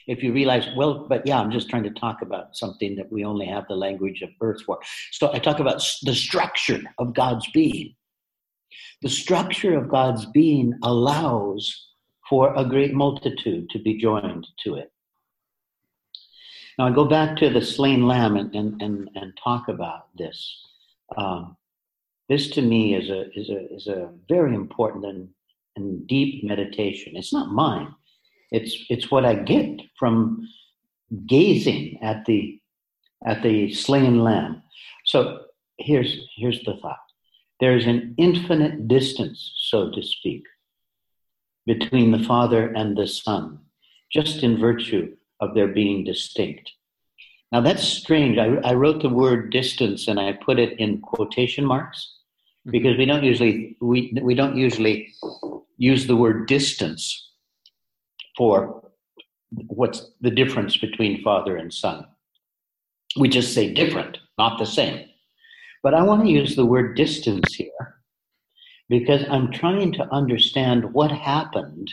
If 0.06 0.22
you 0.22 0.32
realize, 0.32 0.66
well, 0.76 1.06
but 1.08 1.26
yeah, 1.26 1.40
I'm 1.40 1.50
just 1.50 1.68
trying 1.68 1.84
to 1.84 1.90
talk 1.90 2.22
about 2.22 2.56
something 2.56 2.96
that 2.96 3.10
we 3.12 3.24
only 3.24 3.46
have 3.46 3.66
the 3.68 3.76
language 3.76 4.22
of 4.22 4.30
earth 4.40 4.62
for. 4.62 4.78
So 5.12 5.32
I 5.32 5.38
talk 5.38 5.60
about 5.60 5.84
the 6.02 6.14
structure 6.14 6.82
of 6.98 7.14
God's 7.14 7.48
being. 7.52 7.94
The 9.02 9.08
structure 9.08 9.76
of 9.76 9.88
God's 9.88 10.26
being 10.26 10.74
allows 10.82 11.88
for 12.28 12.54
a 12.54 12.64
great 12.64 12.94
multitude 12.94 13.70
to 13.70 13.78
be 13.78 13.98
joined 13.98 14.46
to 14.64 14.76
it. 14.76 14.92
Now 16.78 16.86
I 16.86 16.92
go 16.92 17.04
back 17.04 17.36
to 17.38 17.50
the 17.50 17.62
slain 17.62 18.06
lamb 18.06 18.36
and, 18.36 18.54
and, 18.54 18.80
and, 18.80 19.10
and 19.14 19.32
talk 19.42 19.68
about 19.68 20.08
this. 20.16 20.60
Um, 21.16 21.56
this 22.28 22.48
to 22.50 22.62
me 22.62 22.94
is 22.94 23.10
a, 23.10 23.30
is 23.38 23.50
a, 23.50 23.74
is 23.74 23.86
a 23.86 24.10
very 24.28 24.54
important 24.54 25.04
and, 25.04 25.28
and 25.76 26.06
deep 26.06 26.44
meditation. 26.44 27.16
It's 27.16 27.32
not 27.32 27.52
mine. 27.52 27.94
It's, 28.50 28.76
it's 28.88 29.10
what 29.10 29.24
I 29.24 29.34
get 29.34 29.80
from 29.98 30.48
gazing 31.26 31.98
at 32.02 32.24
the, 32.26 32.60
at 33.24 33.42
the 33.42 33.72
slain 33.72 34.24
lamb. 34.24 34.62
So 35.04 35.40
here's, 35.78 36.28
here's 36.36 36.62
the 36.64 36.76
thought. 36.76 36.98
There's 37.60 37.86
an 37.86 38.14
infinite 38.16 38.88
distance, 38.88 39.52
so 39.56 39.90
to 39.90 40.02
speak, 40.02 40.44
between 41.66 42.10
the 42.10 42.24
Father 42.24 42.72
and 42.72 42.96
the 42.96 43.06
Son, 43.06 43.58
just 44.10 44.42
in 44.42 44.58
virtue 44.58 45.14
of 45.40 45.54
their 45.54 45.68
being 45.68 46.04
distinct. 46.04 46.72
Now 47.52 47.60
that's 47.60 47.82
strange. 47.82 48.38
I, 48.38 48.56
I 48.64 48.74
wrote 48.74 49.02
the 49.02 49.08
word 49.08 49.50
distance 49.50 50.08
and 50.08 50.20
I 50.20 50.32
put 50.32 50.58
it 50.58 50.78
in 50.78 51.00
quotation 51.00 51.64
marks 51.64 52.14
mm-hmm. 52.60 52.70
because 52.70 52.96
we 52.96 53.06
don't 53.06 53.24
usually 53.24 53.76
we 53.80 54.16
we 54.22 54.34
don't 54.34 54.56
usually 54.56 55.12
use 55.76 56.06
the 56.06 56.16
word 56.16 56.46
distance 56.46 57.29
for 58.36 58.90
what's 59.50 60.10
the 60.20 60.30
difference 60.30 60.76
between 60.76 61.22
father 61.22 61.56
and 61.56 61.72
son. 61.72 62.06
We 63.18 63.28
just 63.28 63.54
say 63.54 63.72
different, 63.72 64.18
not 64.38 64.58
the 64.58 64.66
same. 64.66 65.08
But 65.82 65.94
I 65.94 66.02
want 66.02 66.24
to 66.24 66.30
use 66.30 66.54
the 66.54 66.66
word 66.66 66.96
distance 66.96 67.54
here 67.54 67.96
because 68.88 69.24
I'm 69.30 69.50
trying 69.50 69.92
to 69.92 70.12
understand 70.12 70.92
what 70.92 71.10
happened 71.10 71.90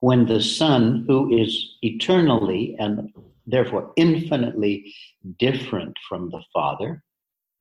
when 0.00 0.26
the 0.26 0.42
Son, 0.42 1.04
who 1.06 1.36
is 1.36 1.76
eternally 1.82 2.76
and 2.78 3.12
therefore 3.46 3.92
infinitely 3.96 4.94
different 5.38 5.96
from 6.08 6.30
the 6.30 6.42
Father, 6.52 7.02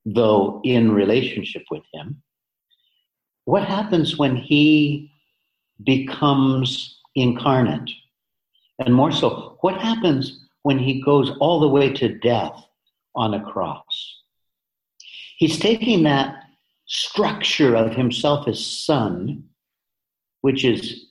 though 0.05 0.60
in 0.63 0.91
relationship 0.91 1.63
with 1.72 1.84
Him, 1.93 2.22
what 3.45 3.63
happens 3.63 4.17
when 4.17 4.36
He 4.36 5.12
becomes 5.84 6.94
incarnate? 7.15 7.89
And 8.79 8.93
more 8.93 9.12
so, 9.12 9.57
what 9.62 9.79
happens 9.79 10.45
when 10.63 10.79
He 10.79 11.01
goes 11.01 11.31
all 11.39 11.60
the 11.60 11.69
way 11.69 11.91
to 11.93 12.17
death 12.19 12.65
on 13.15 13.34
a 13.34 13.43
cross? 13.43 14.22
He's 15.38 15.60
taking 15.60 16.03
that 16.03 16.43
structure 16.86 17.75
of 17.75 17.95
Himself 17.95 18.48
as 18.48 18.65
Son, 18.65 19.45
which 20.41 20.63
is 20.63 21.05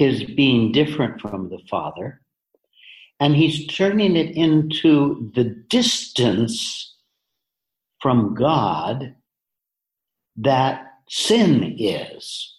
his 0.00 0.24
being 0.24 0.72
different 0.72 1.20
from 1.20 1.50
the 1.50 1.58
Father, 1.68 2.22
and 3.20 3.36
he's 3.36 3.66
turning 3.66 4.16
it 4.16 4.34
into 4.34 5.30
the 5.34 5.44
distance 5.44 6.96
from 8.00 8.34
God 8.34 9.14
that 10.36 10.86
sin 11.06 11.76
is. 11.78 12.56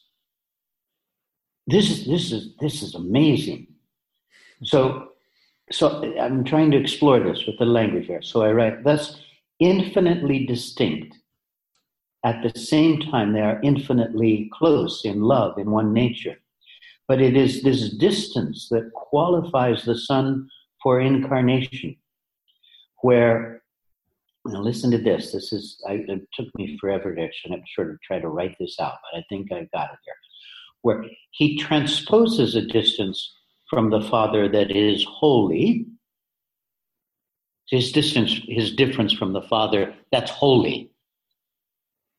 This 1.71 1.89
is 1.89 2.05
this 2.05 2.31
is 2.31 2.55
this 2.59 2.83
is 2.83 2.95
amazing. 2.95 3.67
So 4.63 5.09
so 5.71 6.03
I'm 6.19 6.43
trying 6.43 6.71
to 6.71 6.77
explore 6.77 7.19
this 7.19 7.45
with 7.45 7.57
the 7.57 7.65
language 7.65 8.07
here. 8.07 8.21
So 8.21 8.43
I 8.43 8.51
write 8.51 8.83
thus 8.83 9.21
infinitely 9.59 10.45
distinct. 10.45 11.15
At 12.23 12.43
the 12.43 12.59
same 12.59 12.99
time, 12.99 13.33
they 13.33 13.41
are 13.41 13.59
infinitely 13.63 14.49
close 14.53 15.05
in 15.05 15.21
love, 15.21 15.57
in 15.57 15.71
one 15.71 15.93
nature. 15.93 16.35
But 17.07 17.21
it 17.21 17.35
is 17.35 17.63
this 17.63 17.89
distance 17.97 18.67
that 18.69 18.91
qualifies 18.93 19.83
the 19.83 19.97
Son 19.97 20.47
for 20.83 20.99
incarnation, 20.99 21.95
where, 23.01 23.63
now 24.45 24.61
listen 24.61 24.91
to 24.91 24.97
this. 24.97 25.31
This 25.31 25.51
is, 25.51 25.81
I, 25.87 26.03
it 26.07 26.27
took 26.33 26.47
me 26.55 26.77
forever 26.79 27.15
to 27.15 27.27
sort 27.75 27.91
of 27.91 28.01
try 28.01 28.19
to 28.19 28.29
write 28.29 28.55
this 28.59 28.79
out, 28.79 28.97
but 29.03 29.19
I 29.19 29.25
think 29.29 29.51
I've 29.51 29.71
got 29.71 29.91
it 29.91 29.99
here. 30.05 30.20
Where 30.81 31.05
he 31.31 31.57
transposes 31.57 32.55
a 32.55 32.61
distance 32.61 33.33
from 33.69 33.89
the 33.89 34.01
Father 34.01 34.50
that 34.50 34.71
is 34.71 35.05
holy, 35.07 35.85
his 37.69 37.91
distance, 37.91 38.39
his 38.47 38.75
difference 38.75 39.13
from 39.13 39.33
the 39.33 39.41
Father, 39.43 39.93
that's 40.11 40.31
holy 40.31 40.91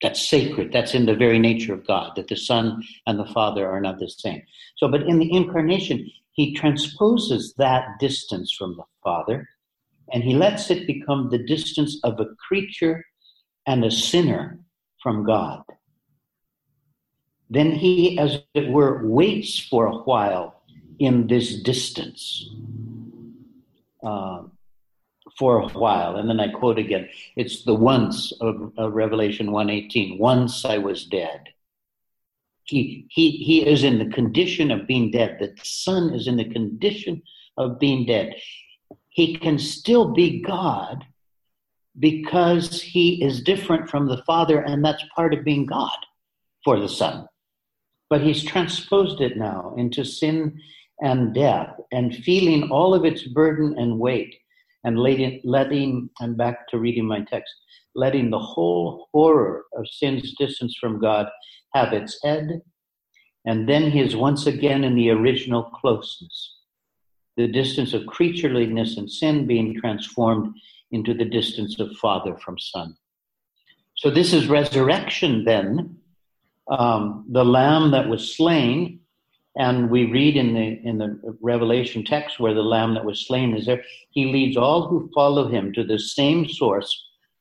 that's 0.02 0.28
sacred. 0.28 0.72
That's 0.72 0.94
in 0.94 1.06
the 1.06 1.14
very 1.14 1.38
nature 1.38 1.72
of 1.72 1.86
God, 1.86 2.12
that 2.16 2.26
the 2.26 2.36
Son 2.36 2.82
and 3.06 3.18
the 3.18 3.32
Father 3.32 3.70
are 3.70 3.80
not 3.80 4.00
the 4.00 4.08
same. 4.08 4.42
So, 4.76 4.88
but 4.88 5.02
in 5.02 5.18
the 5.18 5.32
incarnation, 5.32 6.10
he 6.32 6.54
transposes 6.54 7.54
that 7.56 7.84
distance 8.00 8.52
from 8.52 8.76
the 8.76 8.84
Father 9.04 9.48
and 10.12 10.22
he 10.22 10.34
lets 10.34 10.70
it 10.70 10.86
become 10.86 11.30
the 11.30 11.38
distance 11.38 11.98
of 12.02 12.18
a 12.18 12.26
creature 12.46 13.04
and 13.66 13.84
a 13.84 13.90
sinner 13.90 14.58
from 15.02 15.24
God. 15.24 15.62
Then 17.52 17.72
he, 17.72 18.18
as 18.18 18.38
it 18.54 18.70
were, 18.70 19.06
waits 19.06 19.58
for 19.58 19.84
a 19.86 19.98
while 19.98 20.62
in 20.98 21.26
this 21.26 21.62
distance. 21.62 22.48
Uh, 24.02 24.44
for 25.38 25.58
a 25.58 25.68
while. 25.68 26.16
And 26.16 26.28
then 26.28 26.40
I 26.40 26.48
quote 26.48 26.78
again, 26.78 27.08
it's 27.36 27.64
the 27.64 27.74
once 27.74 28.32
of, 28.40 28.72
of 28.78 28.94
Revelation 28.94 29.52
118, 29.52 30.18
once 30.18 30.64
I 30.64 30.78
was 30.78 31.04
dead. 31.04 31.48
He, 32.64 33.06
he, 33.10 33.30
he 33.32 33.66
is 33.66 33.84
in 33.84 33.98
the 33.98 34.14
condition 34.14 34.70
of 34.70 34.86
being 34.86 35.10
dead. 35.10 35.36
The 35.38 35.54
Son 35.62 36.14
is 36.14 36.28
in 36.28 36.36
the 36.36 36.48
condition 36.48 37.22
of 37.58 37.78
being 37.78 38.06
dead. 38.06 38.34
He 39.10 39.36
can 39.36 39.58
still 39.58 40.12
be 40.12 40.40
God 40.40 41.04
because 41.98 42.80
he 42.80 43.22
is 43.22 43.42
different 43.42 43.90
from 43.90 44.06
the 44.06 44.22
Father, 44.24 44.60
and 44.60 44.82
that's 44.82 45.04
part 45.14 45.34
of 45.34 45.44
being 45.44 45.66
God 45.66 45.98
for 46.64 46.80
the 46.80 46.88
Son. 46.88 47.26
But 48.12 48.20
he's 48.20 48.44
transposed 48.44 49.22
it 49.22 49.38
now 49.38 49.74
into 49.78 50.04
sin 50.04 50.60
and 51.00 51.34
death 51.34 51.70
and 51.92 52.14
feeling 52.14 52.70
all 52.70 52.92
of 52.92 53.06
its 53.06 53.22
burden 53.22 53.74
and 53.78 53.98
weight 53.98 54.34
and 54.84 54.98
letting, 54.98 55.40
letting, 55.44 56.10
I'm 56.20 56.34
back 56.36 56.68
to 56.68 56.78
reading 56.78 57.06
my 57.06 57.22
text, 57.22 57.54
letting 57.94 58.28
the 58.28 58.38
whole 58.38 59.08
horror 59.14 59.64
of 59.74 59.88
sin's 59.88 60.34
distance 60.36 60.76
from 60.78 61.00
God 61.00 61.26
have 61.74 61.94
its 61.94 62.18
head, 62.22 62.60
and 63.46 63.66
then 63.66 63.90
he 63.90 64.00
is 64.00 64.14
once 64.14 64.44
again 64.44 64.84
in 64.84 64.94
the 64.94 65.08
original 65.08 65.62
closeness, 65.80 66.58
the 67.38 67.48
distance 67.48 67.94
of 67.94 68.02
creatureliness 68.02 68.98
and 68.98 69.10
sin 69.10 69.46
being 69.46 69.80
transformed 69.80 70.54
into 70.90 71.14
the 71.14 71.24
distance 71.24 71.80
of 71.80 71.96
Father 71.96 72.36
from 72.36 72.58
Son. 72.58 72.94
So 73.96 74.10
this 74.10 74.34
is 74.34 74.48
resurrection 74.48 75.46
then. 75.46 75.96
Um, 76.70 77.26
the 77.30 77.44
lamb 77.44 77.90
that 77.90 78.08
was 78.08 78.36
slain 78.36 79.00
and 79.56 79.90
we 79.90 80.06
read 80.06 80.36
in 80.36 80.54
the 80.54 80.80
in 80.88 80.98
the 80.98 81.36
Revelation 81.42 82.04
text 82.04 82.40
where 82.40 82.54
the 82.54 82.62
Lamb 82.62 82.94
that 82.94 83.04
was 83.04 83.26
slain 83.26 83.54
is 83.54 83.66
there. 83.66 83.82
He 84.10 84.26
leads 84.26 84.56
all 84.56 84.88
who 84.88 85.10
follow 85.14 85.48
him 85.48 85.72
to 85.74 85.84
the 85.84 85.98
same 85.98 86.48
source 86.48 86.90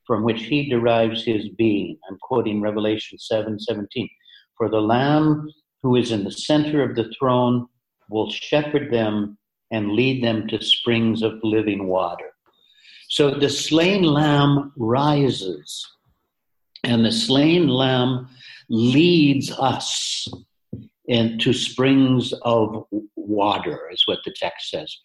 from 0.06 0.24
which 0.24 0.44
he 0.44 0.70
derives 0.70 1.24
his 1.24 1.48
being. 1.50 1.98
I'm 2.10 2.18
quoting 2.22 2.62
Revelation 2.62 3.18
7 3.18 3.60
17. 3.60 4.10
For 4.58 4.70
the 4.70 4.82
Lamb 4.82 5.50
who 5.82 5.96
is 5.96 6.12
in 6.12 6.24
the 6.24 6.32
center 6.32 6.84
of 6.84 6.96
the 6.96 7.12
throne 7.18 7.68
will 8.10 8.30
shepherd 8.30 8.92
them 8.92 9.38
and 9.72 9.94
lead 9.94 10.22
them 10.22 10.48
to 10.48 10.64
springs 10.64 11.22
of 11.22 11.40
living 11.44 11.88
water. 11.88 12.30
So 13.10 13.32
the 13.32 13.50
slain 13.50 14.04
lamb 14.04 14.74
rises, 14.78 15.86
and 16.84 17.06
the 17.06 17.12
slain 17.12 17.68
lamb 17.68 18.28
leads 18.72 19.52
us 19.52 20.30
into 21.06 21.52
springs 21.52 22.34
of 22.44 22.86
water, 23.18 23.90
is 23.92 24.04
what 24.06 24.20
the 24.24 24.34
text 24.34 24.70
says. 24.70 24.98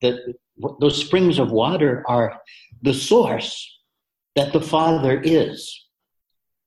That 0.00 0.34
those 0.80 1.00
springs 1.00 1.38
of 1.38 1.52
water 1.52 2.02
are 2.08 2.40
the 2.82 2.92
source 2.92 3.78
that 4.34 4.52
the 4.52 4.60
Father 4.60 5.20
is. 5.20 5.86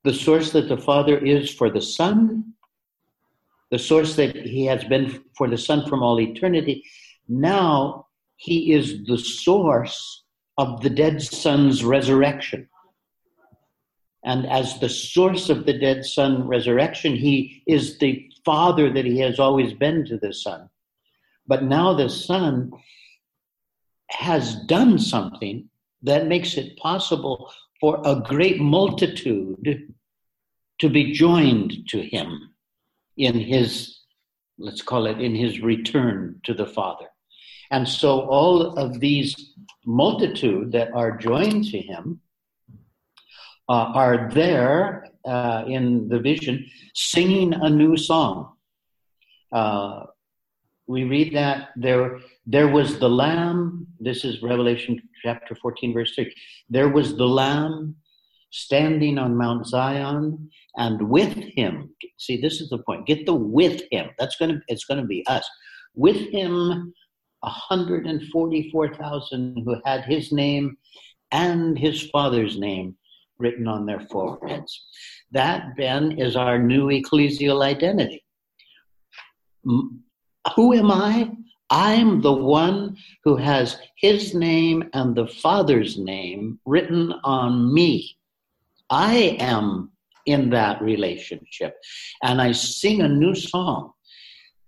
The 0.04 0.14
source 0.14 0.52
that 0.52 0.68
the 0.68 0.78
Father 0.78 1.18
is 1.18 1.52
for 1.52 1.68
the 1.68 1.82
Son, 1.82 2.54
the 3.70 3.78
source 3.78 4.16
that 4.16 4.34
He 4.34 4.64
has 4.64 4.82
been 4.84 5.22
for 5.36 5.48
the 5.48 5.58
Son 5.58 5.86
from 5.86 6.02
all 6.02 6.18
eternity. 6.18 6.84
Now 7.28 8.06
He 8.36 8.72
is 8.72 9.04
the 9.04 9.18
source 9.18 10.24
of 10.56 10.80
the 10.80 10.88
dead 10.88 11.20
Son's 11.20 11.84
resurrection. 11.84 12.66
And 14.26 14.46
as 14.46 14.78
the 14.80 14.88
source 14.88 15.48
of 15.48 15.64
the 15.64 15.78
dead 15.78 16.04
Son 16.04 16.46
resurrection, 16.46 17.16
He 17.16 17.62
is 17.66 17.98
the 17.98 18.30
father 18.46 18.90
that 18.92 19.04
he 19.04 19.18
has 19.18 19.38
always 19.38 19.74
been 19.74 20.06
to 20.06 20.16
the 20.16 20.32
son. 20.32 20.70
But 21.46 21.64
now 21.64 21.92
the 21.92 22.08
son 22.08 22.70
has 24.08 24.54
done 24.66 24.98
something 24.98 25.68
that 26.02 26.28
makes 26.28 26.56
it 26.56 26.78
possible 26.78 27.52
for 27.80 28.00
a 28.04 28.20
great 28.20 28.60
multitude 28.60 29.92
to 30.78 30.88
be 30.88 31.12
joined 31.12 31.88
to 31.88 32.00
him 32.00 32.54
in 33.16 33.34
his, 33.34 33.98
let's 34.58 34.82
call 34.82 35.06
it, 35.06 35.20
in 35.20 35.34
his 35.34 35.60
return 35.60 36.40
to 36.44 36.54
the 36.54 36.66
Father. 36.66 37.06
And 37.72 37.88
so 37.88 38.20
all 38.28 38.78
of 38.78 39.00
these 39.00 39.54
multitude 39.84 40.70
that 40.72 40.92
are 40.92 41.16
joined 41.16 41.64
to 41.70 41.80
him 41.80 42.20
uh, 43.68 43.90
are 43.94 44.30
there 44.32 45.08
uh, 45.24 45.64
in 45.66 46.08
the 46.08 46.20
vision 46.20 46.64
singing 46.94 47.52
a 47.52 47.68
new 47.68 47.96
song. 47.96 48.52
Uh, 49.52 50.04
we 50.86 51.02
read 51.04 51.34
that 51.34 51.70
there, 51.74 52.20
there 52.46 52.68
was 52.68 52.98
the 52.98 53.08
Lamb. 53.08 53.88
This 53.98 54.24
is 54.24 54.42
Revelation 54.42 55.02
chapter 55.22 55.56
14, 55.56 55.92
verse 55.92 56.14
3. 56.14 56.32
There 56.70 56.88
was 56.88 57.16
the 57.16 57.26
Lamb 57.26 57.96
standing 58.50 59.18
on 59.18 59.36
Mount 59.36 59.66
Zion, 59.66 60.48
and 60.76 61.08
with 61.08 61.34
him, 61.34 61.90
see, 62.18 62.40
this 62.40 62.60
is 62.60 62.70
the 62.70 62.78
point. 62.78 63.06
Get 63.06 63.26
the 63.26 63.34
with 63.34 63.82
him. 63.90 64.10
That's 64.18 64.36
going 64.36 64.52
to, 64.52 64.60
it's 64.68 64.84
going 64.84 65.00
to 65.00 65.06
be 65.06 65.26
us. 65.26 65.50
With 65.94 66.30
him, 66.30 66.94
144,000 67.40 69.62
who 69.64 69.80
had 69.84 70.04
his 70.04 70.30
name 70.30 70.78
and 71.32 71.76
his 71.76 72.08
father's 72.10 72.56
name 72.58 72.96
written 73.38 73.68
on 73.68 73.86
their 73.86 74.00
foreheads. 74.00 74.86
That, 75.32 75.76
Ben, 75.76 76.12
is 76.18 76.36
our 76.36 76.58
new 76.58 76.88
ecclesial 76.88 77.62
identity. 77.62 78.24
Who 79.64 80.72
am 80.72 80.90
I? 80.90 81.30
I'm 81.70 82.20
the 82.20 82.32
one 82.32 82.96
who 83.24 83.36
has 83.36 83.78
his 83.96 84.34
name 84.34 84.88
and 84.92 85.14
the 85.14 85.26
Father's 85.26 85.98
name 85.98 86.60
written 86.64 87.12
on 87.24 87.74
me. 87.74 88.16
I 88.88 89.36
am 89.40 89.90
in 90.26 90.50
that 90.50 90.80
relationship. 90.80 91.76
And 92.22 92.40
I 92.40 92.52
sing 92.52 93.00
a 93.02 93.08
new 93.08 93.34
song. 93.34 93.92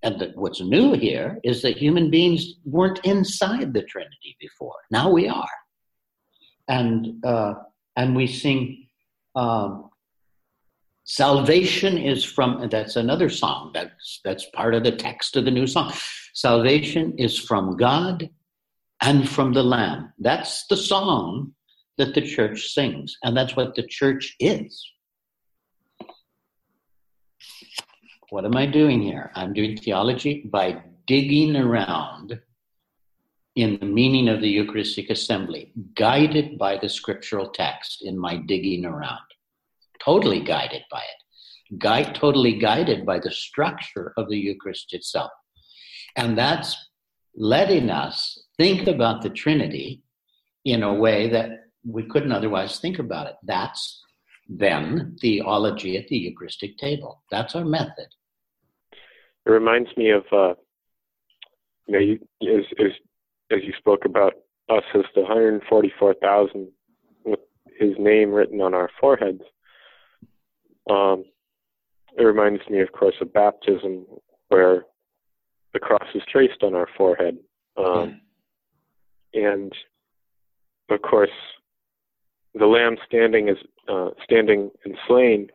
And 0.03 0.21
the, 0.21 0.33
what's 0.35 0.61
new 0.61 0.95
here 0.95 1.39
is 1.43 1.63
that 1.63 1.77
human 1.77 2.11
beings 2.11 2.55
weren't 2.65 3.05
inside 3.05 3.73
the 3.73 3.83
Trinity 3.83 4.37
before. 4.41 4.77
Now 4.91 5.11
we 5.11 5.29
are. 5.29 5.49
And, 6.69 7.25
uh, 7.25 7.55
and 7.99 8.17
we 8.17 8.27
sing, 8.27 8.87
um, 9.35 9.91
Salvation 11.05 11.97
is 11.97 12.23
from, 12.23 12.69
that's 12.71 12.97
another 12.97 13.31
song. 13.31 13.71
That's, 13.73 14.21
that's 14.25 14.45
part 14.51 14.75
of 14.75 14.85
the 14.85 14.93
text 14.93 15.37
of 15.37 15.47
the 15.47 15.51
new 15.51 15.67
song. 15.67 15.91
Salvation 16.35 17.15
is 17.19 17.39
from 17.39 17.79
God 17.79 18.29
and 19.01 19.27
from 19.27 19.55
the 19.55 19.63
Lamb. 19.63 20.13
That's 20.19 20.67
the 20.67 20.77
song 20.77 21.55
that 21.97 22.15
the 22.15 22.21
church 22.21 22.69
sings, 22.69 23.17
and 23.23 23.35
that's 23.35 23.57
what 23.57 23.75
the 23.75 23.87
church 23.87 24.37
is. 24.39 24.87
What 28.29 28.45
am 28.45 28.57
I 28.57 28.67
doing 28.67 29.01
here? 29.01 29.33
I'm 29.35 29.55
doing 29.55 29.79
theology 29.79 30.49
by 30.53 30.83
digging 31.07 31.57
around 31.57 32.39
in 33.57 33.79
the 33.81 33.87
meaning 33.87 34.29
of 34.29 34.41
the 34.41 34.49
Eucharistic 34.49 35.11
assembly, 35.11 35.73
guided 35.95 36.59
by 36.59 36.79
the 36.79 36.89
scriptural 36.89 37.49
text 37.49 38.03
in 38.03 38.19
my 38.19 38.37
digging 38.37 38.85
around. 38.85 39.19
Totally 40.05 40.41
guided 40.41 40.83
by 40.91 41.01
it. 41.01 41.79
Guide, 41.79 42.15
totally 42.15 42.59
guided 42.59 43.05
by 43.05 43.19
the 43.19 43.31
structure 43.31 44.13
of 44.17 44.29
the 44.29 44.39
Eucharist 44.39 44.95
itself. 44.95 45.31
And 46.17 46.39
that's 46.39 46.77
letting 47.35 47.91
us 47.91 48.47
think 48.57 48.87
about 48.87 49.23
the 49.23 49.31
Trinity 49.31 50.03
in 50.65 50.83
a 50.83 50.95
way 50.95 51.29
that 51.31 51.51
we 51.85 52.05
couldn't 52.05 52.33
otherwise 52.33 52.79
think 52.81 52.99
about 52.99 53.27
it. 53.27 53.37
That's 53.43 54.03
then 54.49 55.17
theology 55.21 55.97
at 55.97 56.09
the 56.09 56.17
Eucharistic 56.17 56.79
table. 56.79 57.23
That's 57.31 57.55
our 57.55 57.65
method. 57.65 58.09
It 59.47 59.51
reminds 59.51 59.95
me 59.97 60.11
of, 60.11 60.25
uh, 60.33 60.55
you 61.87 61.93
know, 61.95 61.99
you, 61.99 62.19
as, 62.43 62.65
as, 62.79 62.93
as 63.51 63.61
you 63.65 63.73
spoke 63.79 64.05
about 64.05 64.35
us 64.69 64.85
as 64.95 65.05
the 65.15 65.23
144,000 65.23 66.69
with 67.25 67.41
his 67.79 67.93
name 67.99 68.31
written 68.31 68.61
on 68.61 68.75
our 68.75 68.91
foreheads. 69.01 69.43
Um, 70.91 71.25
it 72.17 72.23
reminds 72.23 72.63
me, 72.69 72.81
of 72.81 72.93
course, 72.93 73.15
of 73.21 73.33
baptism, 73.33 74.07
where 74.49 74.85
the 75.73 75.79
cross 75.79 76.09
is 76.15 76.23
traced 76.31 76.63
on 76.63 76.75
our 76.75 76.89
forehead. 76.97 77.39
Um, 77.77 78.21
and 79.35 79.73
of 80.91 81.03
course, 81.03 81.31
the 82.55 82.67
lamb 82.67 82.97
standing 83.07 83.49
is 83.49 83.59
uh, 83.89 84.11
standing 84.25 84.71
and 84.85 84.97
slain. 85.07 85.49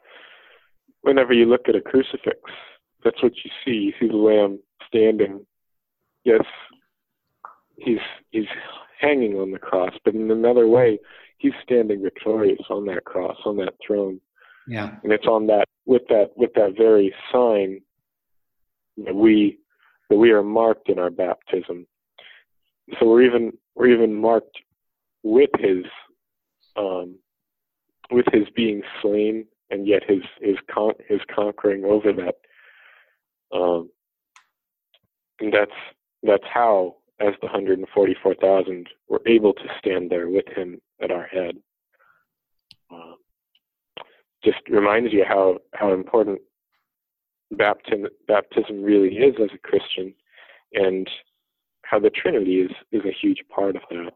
Whenever 1.02 1.34
you 1.34 1.46
look 1.46 1.68
at 1.68 1.76
a 1.76 1.82
crucifix, 1.82 2.40
that's 3.04 3.22
what 3.22 3.34
you 3.44 3.52
see. 3.66 3.72
You 3.72 3.94
see 4.00 4.08
the 4.08 4.16
lamb 4.16 4.60
standing. 4.88 5.46
Yes, 6.24 6.44
he's 7.78 8.00
he's 8.32 8.48
hanging 9.00 9.36
on 9.36 9.52
the 9.52 9.60
cross, 9.60 9.94
but 10.06 10.16
in 10.16 10.32
another 10.32 10.68
way, 10.68 11.00
he's 11.38 11.54
standing 11.64 12.02
victorious 12.02 12.62
on 12.70 12.86
that 12.86 13.04
cross, 13.06 13.38
on 13.46 13.58
that 13.58 13.74
throne. 13.86 14.20
Yeah. 14.68 14.96
And 15.04 15.12
it's 15.12 15.28
on 15.28 15.48
that 15.48 15.66
with 15.86 16.04
that 16.10 16.32
with 16.36 16.54
that 16.56 16.76
very 16.78 17.14
sign 17.32 17.82
that 19.06 19.16
we 19.16 19.60
that 20.10 20.18
we 20.18 20.32
are 20.32 20.44
marked 20.44 20.90
in 20.90 21.00
our 21.00 21.10
baptism. 21.10 21.86
So 23.00 23.08
we're 23.08 23.24
even 23.24 23.54
we're 23.76 23.94
even 23.94 24.14
marked 24.14 24.58
with 25.24 25.50
his 25.60 25.86
um, 26.76 27.16
with 28.12 28.26
his 28.32 28.48
being 28.56 28.82
slain 29.02 29.46
and 29.70 29.88
yet 29.88 30.04
his 30.08 30.22
his 30.40 30.58
con- 30.74 30.94
his 31.08 31.20
conquering 31.34 31.84
over 31.84 32.14
that. 32.14 32.36
Um, 33.56 33.90
and 35.40 35.54
that's 35.54 35.72
that's 36.24 36.44
how, 36.52 36.96
as 37.20 37.34
the 37.42 37.48
hundred 37.48 37.80
and 37.80 37.88
forty 37.94 38.16
four 38.22 38.36
thousand, 38.36 38.88
we're 39.08 39.20
able 39.26 39.54
to 39.54 39.66
stand 39.80 40.10
there 40.10 40.30
with 40.30 40.48
him 40.48 40.80
at 41.02 41.12
our 41.12 41.26
head. 41.26 41.56
Um, 42.92 43.16
just 44.44 44.60
reminds 44.70 45.14
you 45.14 45.24
how 45.28 45.60
how 45.74 45.94
important 45.94 46.40
baptism 47.52 48.08
baptism 48.28 48.84
really 48.84 49.16
is 49.18 49.36
as 49.42 49.50
a 49.54 49.68
Christian, 49.68 50.14
and 50.74 51.10
how 51.84 52.00
the 52.00 52.10
Trinity 52.10 52.62
is 52.62 52.72
is 52.92 53.06
a 53.06 53.16
huge 53.22 53.44
part 53.54 53.76
of 53.76 53.84
that. 53.90 54.14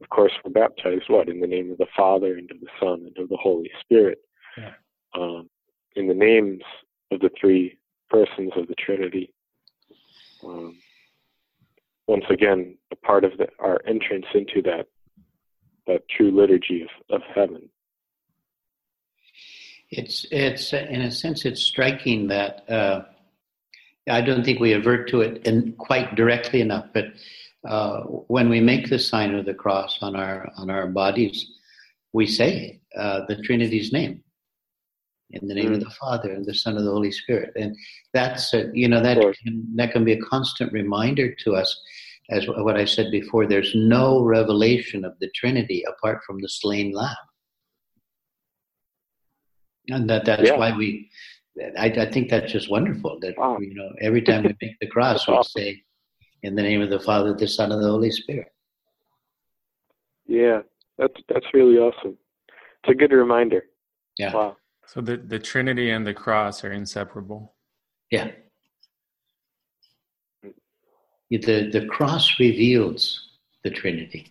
Of 0.00 0.08
course, 0.08 0.32
we're 0.44 0.52
baptized 0.52 1.04
what 1.08 1.28
in 1.28 1.40
the 1.40 1.46
name 1.46 1.70
of 1.70 1.78
the 1.78 1.86
Father 1.96 2.36
and 2.36 2.50
of 2.50 2.60
the 2.60 2.68
Son 2.80 3.04
and 3.06 3.18
of 3.18 3.28
the 3.28 3.36
Holy 3.36 3.70
Spirit. 3.80 4.18
Yeah. 4.58 4.72
Um, 5.14 5.48
in 5.94 6.08
the 6.08 6.14
names 6.14 6.62
of 7.10 7.20
the 7.20 7.30
three 7.38 7.78
persons 8.10 8.52
of 8.56 8.66
the 8.66 8.74
Trinity. 8.74 9.32
Um, 10.44 10.76
once 12.12 12.26
again, 12.28 12.76
a 12.90 12.96
part 12.96 13.24
of 13.24 13.38
the, 13.38 13.48
our 13.58 13.80
entrance 13.86 14.26
into 14.34 14.60
that 14.62 14.86
that 15.86 16.06
true 16.10 16.30
liturgy 16.30 16.82
of, 16.82 17.16
of 17.16 17.22
heaven. 17.34 17.70
It's 19.90 20.26
it's 20.30 20.74
in 20.74 21.00
a 21.00 21.10
sense 21.10 21.46
it's 21.46 21.62
striking 21.62 22.28
that 22.28 22.70
uh, 22.70 23.02
I 24.08 24.20
don't 24.20 24.44
think 24.44 24.60
we 24.60 24.74
avert 24.74 25.08
to 25.08 25.22
it 25.22 25.46
in 25.46 25.72
quite 25.78 26.14
directly 26.14 26.60
enough, 26.60 26.86
but 26.92 27.06
uh, 27.66 28.02
when 28.36 28.50
we 28.50 28.60
make 28.60 28.90
the 28.90 28.98
sign 28.98 29.34
of 29.34 29.46
the 29.46 29.54
cross 29.54 29.98
on 30.02 30.14
our 30.14 30.52
on 30.58 30.68
our 30.68 30.88
bodies, 30.88 31.50
we 32.12 32.26
say 32.26 32.82
uh, 32.94 33.20
the 33.26 33.36
Trinity's 33.42 33.90
name 33.90 34.22
in 35.32 35.48
the 35.48 35.54
name 35.54 35.70
mm. 35.70 35.74
of 35.74 35.80
the 35.80 35.90
Father 35.90 36.32
and 36.32 36.44
the 36.44 36.54
Son 36.54 36.76
of 36.76 36.84
the 36.84 36.90
Holy 36.90 37.12
Spirit, 37.12 37.52
and 37.56 37.76
that's 38.12 38.52
a, 38.54 38.70
you 38.72 38.88
know 38.88 39.02
that 39.02 39.18
can, 39.42 39.66
that 39.76 39.92
can 39.92 40.04
be 40.04 40.12
a 40.12 40.22
constant 40.22 40.72
reminder 40.72 41.34
to 41.44 41.56
us. 41.56 41.80
As 42.30 42.46
what 42.46 42.76
I 42.76 42.84
said 42.84 43.10
before, 43.10 43.46
there's 43.46 43.74
no 43.74 44.22
revelation 44.22 45.04
of 45.04 45.18
the 45.18 45.28
Trinity 45.34 45.84
apart 45.88 46.20
from 46.24 46.40
the 46.40 46.48
slain 46.48 46.92
Lamb 46.92 47.16
and 49.88 50.08
that 50.08 50.24
that's 50.24 50.42
yeah. 50.42 50.56
why 50.56 50.76
we 50.76 51.10
I, 51.78 51.86
I, 51.86 52.10
think 52.10 52.30
that's 52.30 52.50
just 52.50 52.70
wonderful 52.70 53.18
that 53.20 53.36
wow. 53.36 53.58
you 53.58 53.74
know 53.74 53.90
every 54.00 54.22
time 54.22 54.44
we 54.44 54.56
make 54.60 54.78
the 54.80 54.86
cross 54.90 55.26
we 55.26 55.34
awesome. 55.34 55.60
say 55.60 55.82
in 56.42 56.54
the 56.54 56.62
name 56.62 56.80
of 56.80 56.90
the 56.90 57.00
father 57.00 57.34
the 57.34 57.48
son 57.48 57.72
and 57.72 57.82
the 57.82 57.88
holy 57.88 58.10
spirit 58.10 58.52
yeah 60.26 60.60
that's 60.98 61.14
that's 61.28 61.46
really 61.52 61.78
awesome 61.78 62.16
it's 62.82 62.90
a 62.90 62.94
good 62.94 63.12
reminder 63.12 63.64
yeah 64.18 64.32
wow 64.32 64.56
so 64.92 65.00
the 65.00 65.16
the 65.16 65.38
trinity 65.38 65.90
and 65.90 66.06
the 66.06 66.12
cross 66.12 66.64
are 66.64 66.72
inseparable. 66.72 67.54
Yeah. 68.10 68.30
The 71.30 71.70
the 71.70 71.86
cross 71.88 72.38
reveals 72.38 73.38
the 73.64 73.70
trinity. 73.70 74.26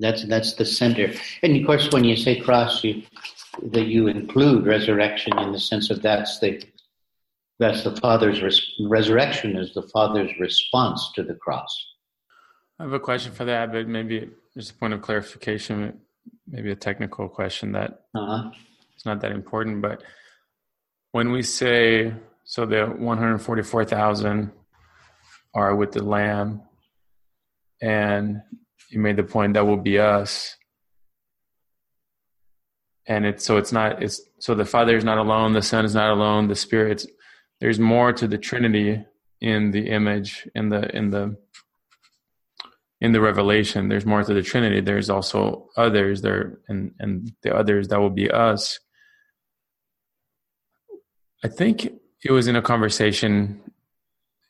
That's 0.00 0.24
that's 0.24 0.54
the 0.54 0.64
center. 0.64 1.12
And 1.44 1.56
of 1.56 1.66
course 1.66 1.92
when 1.92 2.02
you 2.02 2.16
say 2.16 2.40
cross 2.40 2.82
you 2.82 3.04
that 3.62 3.86
you 3.86 4.08
include 4.08 4.66
resurrection 4.66 5.38
in 5.38 5.52
the 5.52 5.60
sense 5.60 5.90
of 5.90 6.02
that's 6.02 6.40
the 6.40 6.60
that's 7.60 7.84
the 7.84 7.94
father's 7.94 8.42
res- 8.42 8.72
resurrection 8.80 9.56
is 9.56 9.72
the 9.72 9.82
father's 9.82 10.32
response 10.40 11.12
to 11.14 11.22
the 11.22 11.34
cross. 11.34 11.72
I 12.80 12.84
have 12.84 12.92
a 12.92 12.98
question 12.98 13.30
for 13.30 13.44
that 13.44 13.70
but 13.70 13.86
maybe 13.86 14.30
just 14.52 14.72
a 14.72 14.74
point 14.74 14.94
of 14.94 15.02
clarification 15.02 16.00
maybe 16.46 16.70
a 16.70 16.76
technical 16.76 17.28
question 17.28 17.72
that 17.72 18.00
uh-huh. 18.14 18.50
it's 18.94 19.06
not 19.06 19.20
that 19.20 19.32
important 19.32 19.82
but 19.82 20.02
when 21.12 21.32
we 21.32 21.42
say 21.42 22.12
so 22.44 22.64
the 22.64 22.86
144000 22.86 24.50
are 25.54 25.76
with 25.76 25.92
the 25.92 26.02
lamb 26.02 26.62
and 27.80 28.40
you 28.90 28.98
made 28.98 29.16
the 29.16 29.22
point 29.22 29.54
that 29.54 29.66
will 29.66 29.76
be 29.76 29.98
us 29.98 30.56
and 33.06 33.24
it's 33.24 33.44
so 33.44 33.56
it's 33.56 33.72
not 33.72 34.02
it's 34.02 34.20
so 34.38 34.54
the 34.54 34.64
father 34.64 34.96
is 34.96 35.04
not 35.04 35.18
alone 35.18 35.52
the 35.52 35.62
son 35.62 35.84
is 35.84 35.94
not 35.94 36.10
alone 36.10 36.48
the 36.48 36.54
spirit 36.54 37.04
there's 37.60 37.78
more 37.78 38.12
to 38.12 38.28
the 38.28 38.38
trinity 38.38 39.04
in 39.40 39.70
the 39.70 39.88
image 39.88 40.48
in 40.54 40.68
the 40.68 40.94
in 40.96 41.10
the 41.10 41.36
in 43.00 43.12
the 43.12 43.20
revelation 43.20 43.88
there's 43.88 44.06
more 44.06 44.22
to 44.22 44.34
the 44.34 44.42
trinity. 44.42 44.80
There's 44.80 45.10
also 45.10 45.68
others 45.76 46.22
there 46.22 46.58
and 46.68 46.92
and 46.98 47.32
the 47.42 47.54
others 47.54 47.88
that 47.88 48.00
will 48.00 48.10
be 48.10 48.30
us. 48.30 48.78
I 51.44 51.48
think 51.48 51.92
it 52.24 52.32
was 52.32 52.48
in 52.48 52.56
a 52.56 52.62
conversation 52.62 53.60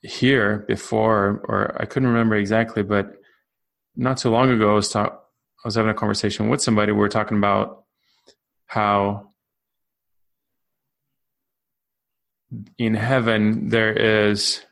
here 0.03 0.65
before 0.69 1.43
or 1.49 1.77
i 1.83 1.85
couldn't 1.85 2.09
remember 2.09 2.37
exactly 2.37 2.85
but 2.85 3.15
not 3.97 4.17
too 4.17 4.31
long 4.31 4.49
ago 4.49 4.71
i 4.71 4.75
was 4.75 4.89
talk 4.89 5.29
i 5.65 5.67
was 5.67 5.75
having 5.75 5.91
a 5.91 5.95
conversation 5.95 6.49
with 6.49 6.63
somebody. 6.63 6.93
We 6.93 6.99
were 6.99 7.09
talking 7.09 7.39
about 7.39 7.85
how 8.67 9.31
in 12.79 12.95
heaven 12.95 13.69
there 13.69 13.93
is 13.93 14.63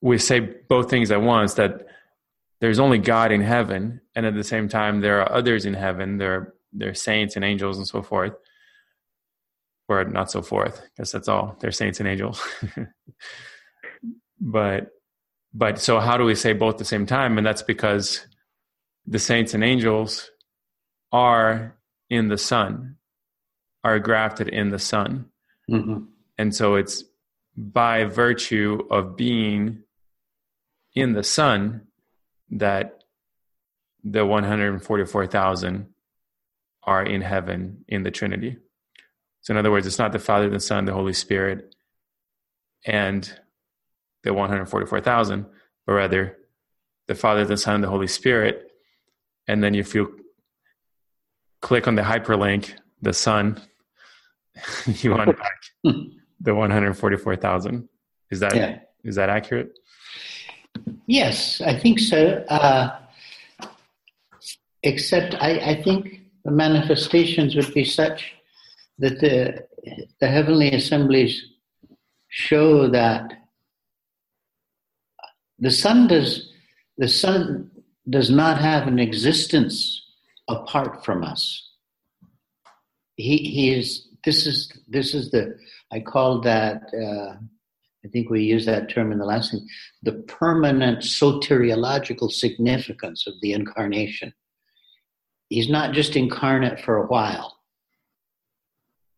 we 0.00 0.18
say 0.18 0.40
both 0.40 0.90
things 0.90 1.10
at 1.10 1.22
once 1.22 1.54
that 1.54 1.86
there's 2.60 2.78
only 2.78 2.98
God 2.98 3.32
in 3.32 3.40
heaven, 3.40 4.00
and 4.14 4.26
at 4.26 4.34
the 4.34 4.44
same 4.44 4.68
time 4.68 5.00
there 5.00 5.20
are 5.20 5.32
others 5.32 5.64
in 5.66 5.74
heaven. 5.74 6.18
There 6.18 6.34
are 6.34 6.54
there 6.72 6.90
are 6.90 6.94
saints 6.94 7.36
and 7.36 7.44
angels 7.44 7.78
and 7.78 7.86
so 7.86 8.02
forth, 8.02 8.34
or 9.88 10.04
not 10.04 10.30
so 10.30 10.42
forth. 10.42 10.82
Guess 10.96 11.12
that's 11.12 11.28
all. 11.28 11.56
They're 11.60 11.72
saints 11.72 12.00
and 12.00 12.08
angels. 12.08 12.42
but 14.40 14.88
but 15.52 15.78
so 15.78 16.00
how 16.00 16.16
do 16.16 16.24
we 16.24 16.34
say 16.34 16.52
both 16.52 16.74
at 16.74 16.78
the 16.78 16.84
same 16.84 17.06
time? 17.06 17.38
And 17.38 17.46
that's 17.46 17.62
because 17.62 18.26
the 19.06 19.18
saints 19.18 19.54
and 19.54 19.64
angels 19.64 20.30
are 21.12 21.76
in 22.08 22.28
the 22.28 22.38
Son, 22.38 22.96
are 23.82 23.98
grafted 23.98 24.48
in 24.48 24.70
the 24.70 24.78
Son. 24.78 25.26
Mm-hmm. 25.70 26.04
And 26.38 26.54
so 26.54 26.76
it's 26.76 27.04
by 27.56 28.04
virtue 28.04 28.86
of 28.90 29.16
being 29.16 29.82
in 30.94 31.12
the 31.12 31.22
Son 31.22 31.86
that 32.50 33.04
the 34.02 34.24
144,000 34.24 35.86
are 36.82 37.04
in 37.04 37.20
heaven 37.20 37.84
in 37.88 38.02
the 38.02 38.10
Trinity. 38.10 38.56
So, 39.42 39.52
in 39.52 39.58
other 39.58 39.70
words, 39.70 39.86
it's 39.86 39.98
not 39.98 40.12
the 40.12 40.18
Father, 40.18 40.48
the 40.48 40.60
Son, 40.60 40.84
the 40.84 40.92
Holy 40.92 41.12
Spirit, 41.12 41.74
and 42.84 43.30
the 44.22 44.34
144,000, 44.34 45.46
but 45.86 45.92
rather 45.92 46.36
the 47.06 47.14
Father, 47.14 47.44
the 47.44 47.56
Son, 47.56 47.76
and 47.76 47.84
the 47.84 47.88
Holy 47.88 48.06
Spirit. 48.06 48.70
And 49.46 49.62
then 49.62 49.74
if 49.74 49.94
you 49.94 50.24
click 51.60 51.88
on 51.88 51.94
the 51.94 52.02
hyperlink, 52.02 52.74
the 53.02 53.12
Son, 53.12 53.60
you 54.86 55.14
unpack 55.14 55.60
hmm. 55.84 56.02
the 56.40 56.54
144,000. 56.54 57.88
Is 58.30 58.40
that 58.40 58.54
yeah. 58.54 58.78
is 59.02 59.16
that 59.16 59.28
accurate? 59.28 59.72
Yes, 61.06 61.60
I 61.60 61.78
think 61.78 61.98
so. 61.98 62.44
Uh, 62.48 62.98
except 64.82 65.34
I, 65.40 65.58
I 65.58 65.82
think 65.82 66.20
the 66.44 66.50
manifestations 66.50 67.54
would 67.56 67.72
be 67.74 67.84
such 67.84 68.32
that 68.98 69.20
the 69.20 69.66
the 70.20 70.28
heavenly 70.28 70.70
assemblies 70.72 71.42
show 72.28 72.88
that 72.88 73.32
the 75.58 75.70
Son 75.70 76.06
does 76.06 76.52
the 76.98 77.08
Son 77.08 77.70
does 78.08 78.30
not 78.30 78.58
have 78.58 78.86
an 78.86 78.98
existence 78.98 80.02
apart 80.48 81.04
from 81.04 81.24
us. 81.24 81.70
He 83.16 83.36
he 83.38 83.74
is 83.74 84.08
this 84.24 84.46
is 84.46 84.72
this 84.88 85.14
is 85.14 85.30
the 85.30 85.58
I 85.92 86.00
call 86.00 86.40
that 86.42 86.82
uh, 86.94 87.36
I 88.04 88.08
think 88.08 88.30
we 88.30 88.42
use 88.42 88.64
that 88.66 88.88
term 88.88 89.12
in 89.12 89.18
the 89.18 89.24
last 89.24 89.50
thing 89.50 89.66
the 90.02 90.12
permanent 90.26 91.00
soteriological 91.00 92.30
significance 92.30 93.26
of 93.26 93.34
the 93.42 93.52
incarnation. 93.52 94.32
He's 95.48 95.68
not 95.68 95.92
just 95.92 96.16
incarnate 96.16 96.80
for 96.80 96.96
a 96.96 97.06
while. 97.06 97.58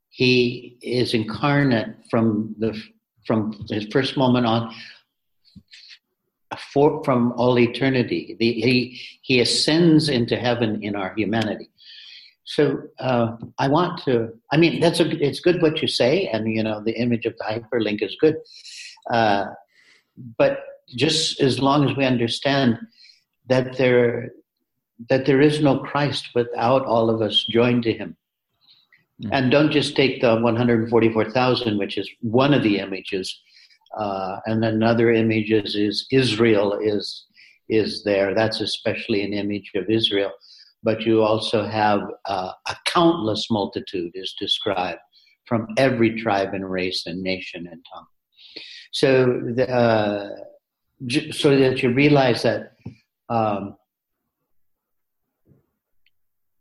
He 0.08 0.78
is 0.82 1.14
incarnate 1.14 1.94
from 2.10 2.54
the 2.58 2.80
from 3.26 3.64
his 3.68 3.86
first 3.92 4.16
moment 4.16 4.46
on 4.46 4.74
for, 6.58 7.02
from 7.04 7.32
all 7.32 7.58
eternity. 7.58 8.36
The, 8.38 8.52
he, 8.52 9.00
he 9.22 9.40
ascends 9.40 10.08
into 10.08 10.36
heaven 10.36 10.82
in 10.82 10.96
our 10.96 11.14
humanity. 11.14 11.70
So 12.44 12.82
uh, 12.98 13.36
I 13.58 13.68
want 13.68 14.02
to. 14.04 14.32
I 14.50 14.56
mean, 14.56 14.80
that's 14.80 15.00
a. 15.00 15.08
It's 15.24 15.40
good 15.40 15.62
what 15.62 15.80
you 15.80 15.88
say, 15.88 16.26
and 16.26 16.52
you 16.52 16.62
know, 16.62 16.82
the 16.82 16.92
image 16.92 17.24
of 17.24 17.36
the 17.38 17.44
hyperlink 17.44 18.02
is 18.02 18.16
good. 18.20 18.36
Uh, 19.10 19.46
but 20.36 20.60
just 20.88 21.40
as 21.40 21.60
long 21.60 21.88
as 21.88 21.96
we 21.96 22.04
understand 22.04 22.78
that 23.48 23.76
there 23.78 24.30
that 25.08 25.26
there 25.26 25.40
is 25.40 25.60
no 25.60 25.78
Christ 25.78 26.30
without 26.34 26.84
all 26.84 27.10
of 27.10 27.22
us 27.22 27.44
joined 27.48 27.84
to 27.84 27.92
Him, 27.92 28.16
mm-hmm. 29.22 29.32
and 29.32 29.50
don't 29.50 29.70
just 29.70 29.94
take 29.94 30.20
the 30.20 30.40
one 30.40 30.56
hundred 30.56 30.90
forty-four 30.90 31.30
thousand, 31.30 31.78
which 31.78 31.96
is 31.96 32.10
one 32.20 32.52
of 32.52 32.62
the 32.62 32.78
images 32.78 33.40
uh, 33.96 34.38
and 34.46 34.64
another 34.64 35.12
image 35.12 35.50
is, 35.50 35.74
is 35.74 36.06
Israel 36.10 36.78
is 36.82 37.26
is 37.68 38.02
there. 38.04 38.34
That's 38.34 38.60
especially 38.60 39.22
an 39.22 39.32
image 39.32 39.70
of 39.74 39.88
Israel. 39.88 40.32
But 40.82 41.02
you 41.02 41.22
also 41.22 41.64
have 41.64 42.00
uh, 42.26 42.52
a 42.68 42.76
countless 42.86 43.50
multitude 43.50 44.12
is 44.14 44.34
described 44.38 45.00
from 45.46 45.68
every 45.76 46.20
tribe 46.20 46.54
and 46.54 46.68
race 46.68 47.06
and 47.06 47.22
nation 47.22 47.68
and 47.70 47.84
tongue. 47.92 48.06
So, 48.92 49.40
the, 49.54 49.68
uh, 49.68 50.28
so 51.32 51.56
that 51.56 51.82
you 51.82 51.92
realize 51.92 52.42
that 52.42 52.72
um, 53.28 53.76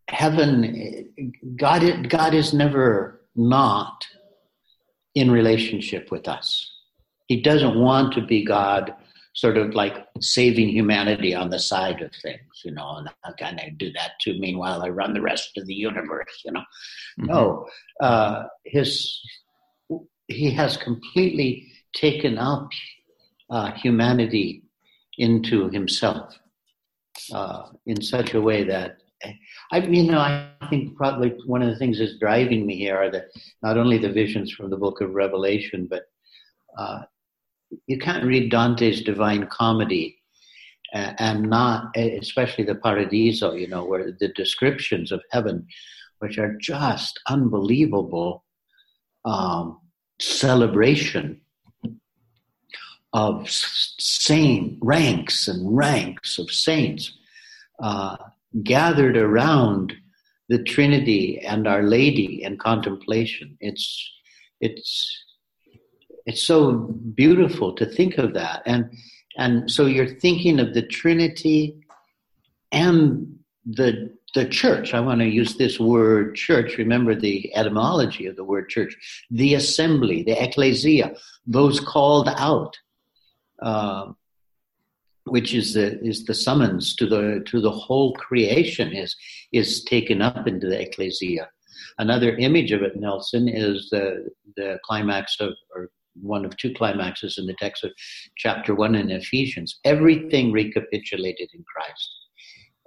heaven, 0.10 1.34
God, 1.58 2.10
God 2.10 2.34
is 2.34 2.54
never 2.54 3.22
not 3.36 4.06
in 5.16 5.32
relationship 5.32 6.12
with 6.12 6.28
us. 6.28 6.70
He 7.28 7.42
doesn't 7.42 7.80
want 7.80 8.14
to 8.14 8.22
be 8.22 8.44
God, 8.44 8.94
sort 9.34 9.58
of 9.58 9.74
like 9.74 10.06
saving 10.20 10.70
humanity 10.70 11.34
on 11.34 11.50
the 11.50 11.60
side 11.60 12.02
of 12.02 12.12
things, 12.22 12.62
you 12.66 12.72
know, 12.72 12.98
and 12.98 13.10
how 13.24 13.32
can 13.34 13.60
I 13.60 13.70
do 13.78 13.92
that 13.94 14.12
too? 14.22 14.38
Meanwhile, 14.40 14.82
I 14.82 14.90
run 14.90 15.14
the 15.14 15.22
rest 15.22 15.58
of 15.58 15.66
the 15.68 15.74
universe, 15.74 16.42
you 16.46 16.52
know. 16.52 16.64
Mm-hmm. 17.20 17.26
No, 17.28 17.68
uh, 18.02 18.44
his 18.66 19.20
he 20.28 20.52
has 20.52 20.78
completely 20.78 21.68
taken 21.94 22.38
up 22.38 22.70
uh, 23.50 23.72
humanity 23.74 24.64
into 25.18 25.70
himself 25.70 26.38
uh, 27.34 27.64
in 27.86 28.02
such 28.02 28.34
a 28.34 28.42
way 28.42 28.64
that 28.64 28.98
I, 29.72 29.80
you 29.80 30.04
know, 30.04 30.20
I 30.20 30.50
think 30.70 30.96
probably 30.96 31.36
one 31.46 31.62
of 31.62 31.70
the 31.70 31.78
things 31.78 32.00
that's 32.00 32.18
driving 32.18 32.66
me 32.66 32.78
here 32.78 32.98
are 32.98 33.10
the 33.10 33.26
not 33.62 33.78
only 33.78 33.98
the 33.98 34.12
visions 34.12 34.52
from 34.52 34.70
the 34.70 34.78
Book 34.78 35.02
of 35.02 35.14
Revelation, 35.14 35.88
but 35.90 36.04
uh, 36.78 37.02
you 37.88 37.98
can't 37.98 38.26
read 38.26 38.52
Dante's 38.52 39.02
Divine 39.02 39.48
Comedy 39.48 40.18
and 40.94 41.50
not, 41.50 41.96
especially 41.96 42.66
the 42.66 42.76
Paradiso, 42.76 43.54
you 43.54 43.68
know, 43.68 43.86
where 43.86 44.12
the 44.12 44.28
descriptions 44.30 45.12
of 45.12 45.22
heaven, 45.32 45.66
which 46.20 46.38
are 46.38 46.58
just 46.60 47.20
unbelievable 47.28 48.44
um, 49.26 49.80
celebration 50.20 51.42
of 53.14 53.50
saint 53.50 54.78
ranks 54.82 55.48
and 55.48 55.76
ranks 55.76 56.40
of 56.40 56.52
saints 56.52 57.18
uh, 57.82 58.18
gathered 58.64 59.18
around 59.18 59.94
the 60.50 60.64
Trinity 60.64 61.40
and 61.40 61.68
Our 61.68 61.84
Lady 61.84 62.44
in 62.44 62.58
contemplation. 62.58 63.58
It's 63.62 64.12
it's 64.60 65.24
it's 66.26 66.44
so 66.44 66.74
beautiful 67.16 67.74
to 67.76 67.86
think 67.86 68.18
of 68.18 68.34
that. 68.34 68.64
And 68.66 68.92
and 69.38 69.72
so 69.72 69.86
you're 69.86 70.20
thinking 70.20 70.60
of 70.60 70.74
the 70.74 70.82
trinity 70.82 71.78
and 72.72 73.40
the 73.66 74.16
the 74.34 74.46
church. 74.46 74.94
I 74.94 75.00
want 75.02 75.20
to 75.20 75.28
use 75.28 75.56
this 75.56 75.80
word 75.80 76.36
church. 76.36 76.78
Remember 76.78 77.16
the 77.16 77.54
etymology 77.56 78.28
of 78.28 78.36
the 78.36 78.44
word 78.44 78.70
church. 78.70 78.96
The 79.30 79.56
assembly 79.56 80.24
the 80.24 80.42
ecclesia 80.42 81.16
those 81.46 81.80
called 81.80 82.30
out 82.30 82.78
uh, 83.62 84.12
which 85.26 85.54
is 85.54 85.74
the 85.74 86.00
is 86.02 86.26
the 86.26 86.34
summons 86.34 86.96
to 86.96 87.06
the 87.06 87.44
to 87.46 87.62
the 87.62 87.72
whole 87.72 88.14
creation 88.14 88.92
is 88.92 89.16
is 89.52 89.84
taken 89.84 90.22
up 90.22 90.48
into 90.48 90.68
the 90.68 90.82
ecclesia. 90.82 91.48
Another 92.00 92.36
image 92.38 92.72
of 92.72 92.82
it 92.82 92.96
nelson 92.96 93.48
is 93.48 93.90
the 93.92 94.30
the 94.56 94.80
climax 94.84 95.38
of 95.40 95.54
or 95.76 95.90
one 96.20 96.46
of 96.46 96.56
two 96.58 96.74
climaxes 96.74 97.38
in 97.38 97.46
the 97.46 97.56
text 97.60 97.84
of 97.84 97.92
chapter 98.38 98.76
one 98.76 98.96
in 98.96 99.12
Ephesians. 99.12 99.80
Everything 99.86 100.52
recapitulated 100.52 101.50
in 101.54 101.64
Christ. 101.74 102.10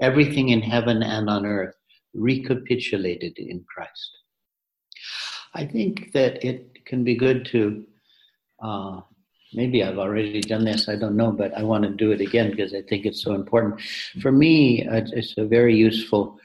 Everything 0.00 0.50
in 0.50 0.60
heaven 0.60 1.02
and 1.02 1.30
on 1.30 1.46
earth 1.46 1.74
recapitulated 2.14 3.38
in 3.38 3.64
Christ. 3.72 4.10
I 5.54 5.64
think 5.66 6.12
that 6.12 6.44
it 6.44 6.84
can 6.84 7.04
be 7.04 7.14
good 7.14 7.46
to, 7.46 7.84
uh, 8.62 9.00
maybe 9.52 9.82
I've 9.84 9.98
already 9.98 10.40
done 10.40 10.64
this, 10.64 10.88
I 10.88 10.96
don't 10.96 11.16
know, 11.16 11.30
but 11.30 11.56
I 11.56 11.62
want 11.62 11.84
to 11.84 11.90
do 11.90 12.10
it 12.10 12.20
again 12.20 12.50
because 12.50 12.74
I 12.74 12.82
think 12.82 13.06
it's 13.06 13.22
so 13.22 13.34
important. 13.34 13.80
For 14.20 14.32
me, 14.32 14.86
it's 14.90 15.34
a 15.38 15.44
very 15.44 15.76
useful 15.76 16.38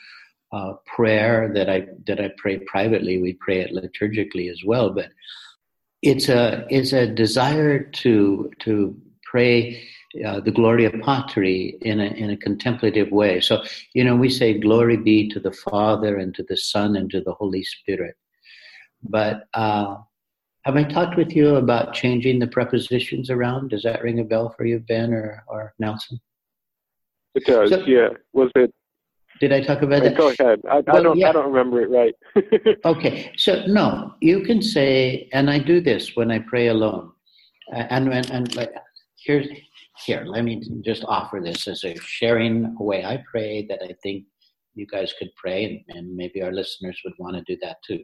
uh, 0.52 0.74
prayer 0.86 1.52
that 1.54 1.70
I 1.70 1.88
that 2.08 2.20
I 2.20 2.32
pray 2.38 2.58
privately. 2.60 3.22
We 3.22 3.34
pray 3.34 3.62
it 3.62 3.72
liturgically 3.72 4.50
as 4.50 4.62
well, 4.66 4.90
but 4.92 5.10
it's 6.02 6.30
a 6.30 6.66
it's 6.70 6.94
a 6.94 7.08
desire 7.08 7.84
to 7.84 8.52
to 8.60 8.96
pray 9.24 9.84
uh, 10.26 10.40
the 10.40 10.52
Gloria 10.52 10.92
Patri 10.92 11.78
in 11.82 12.00
a 12.00 12.06
in 12.06 12.32
a 12.32 12.38
contemplative 12.38 13.12
way. 13.12 13.42
So 13.42 13.64
you 13.94 14.04
know 14.04 14.16
we 14.16 14.30
say 14.30 14.58
glory 14.58 14.98
be 14.98 15.30
to 15.30 15.40
the 15.40 15.52
Father 15.52 16.18
and 16.18 16.34
to 16.36 16.44
the 16.44 16.58
Son 16.58 16.96
and 16.96 17.10
to 17.12 17.22
the 17.22 17.34
Holy 17.34 17.64
Spirit. 17.64 18.16
But 19.04 19.44
uh, 19.54 19.98
have 20.64 20.76
I 20.76 20.84
talked 20.84 21.18
with 21.18 21.36
you 21.36 21.56
about 21.56 21.94
changing 21.94 22.40
the 22.40 22.48
prepositions 22.48 23.30
around? 23.30 23.70
Does 23.70 23.84
that 23.84 24.02
ring 24.02 24.20
a 24.20 24.24
bell 24.24 24.54
for 24.58 24.66
you, 24.66 24.80
Ben 24.80 25.14
or 25.14 25.44
or 25.48 25.74
Nelson? 25.80 26.20
It 27.36 27.46
does. 27.46 27.70
So, 27.70 27.86
yeah. 27.86 28.10
Was 28.34 28.52
it? 28.56 28.74
Did 29.40 29.54
I 29.54 29.62
talk 29.62 29.82
about 29.82 30.04
that? 30.04 30.18
Go 30.18 30.30
ahead. 30.30 30.62
I, 30.70 30.82
well, 30.82 30.98
I 30.98 31.04
don't. 31.04 31.18
Yeah. 31.18 31.30
I 31.30 31.32
don't 31.32 31.52
remember 31.52 31.82
it 31.82 31.90
right. 31.90 32.78
okay. 32.86 33.32
So 33.38 33.66
no, 33.68 34.14
you 34.22 34.42
can 34.42 34.62
say, 34.62 35.30
and 35.32 35.50
I 35.50 35.60
do 35.60 35.80
this 35.80 36.16
when 36.16 36.30
I 36.30 36.40
pray 36.40 36.68
alone, 36.68 37.12
uh, 37.74 37.86
and 37.90 38.14
and 38.14 38.30
and 38.32 38.56
like 38.56 38.72
here's 39.26 39.48
here. 40.06 40.24
Let 40.26 40.44
me 40.44 40.62
just 40.84 41.06
offer 41.08 41.40
this 41.44 41.68
as 41.68 41.84
a 41.86 41.96
sharing 42.02 42.76
a 42.80 42.84
way 42.84 43.06
I 43.06 43.24
pray 43.32 43.66
that 43.70 43.80
I 43.82 43.96
think 44.04 44.26
you 44.76 44.86
guys 44.86 45.14
could 45.18 45.30
pray, 45.38 45.86
and, 45.88 45.98
and 45.98 46.16
maybe 46.16 46.42
our 46.42 46.52
listeners 46.52 47.00
would 47.06 47.16
want 47.18 47.38
to 47.38 47.44
do 47.44 47.58
that 47.62 47.78
too. 47.88 48.04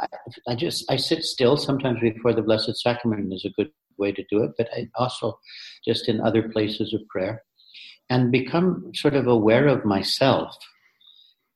I, 0.00 0.06
I 0.48 0.54
just 0.56 0.90
I 0.90 0.96
sit 0.96 1.22
still 1.22 1.56
sometimes 1.56 2.00
before 2.00 2.32
the 2.32 2.42
Blessed 2.42 2.76
Sacrament 2.76 3.32
is 3.32 3.44
a 3.44 3.50
good 3.50 3.70
way 3.96 4.10
to 4.10 4.24
do 4.30 4.42
it, 4.42 4.52
but 4.58 4.68
I 4.76 4.88
also 4.96 5.38
just 5.86 6.08
in 6.08 6.20
other 6.20 6.48
places 6.48 6.92
of 6.94 7.06
prayer 7.08 7.42
and 8.10 8.32
become 8.32 8.90
sort 8.94 9.14
of 9.14 9.26
aware 9.26 9.68
of 9.68 9.84
myself 9.84 10.56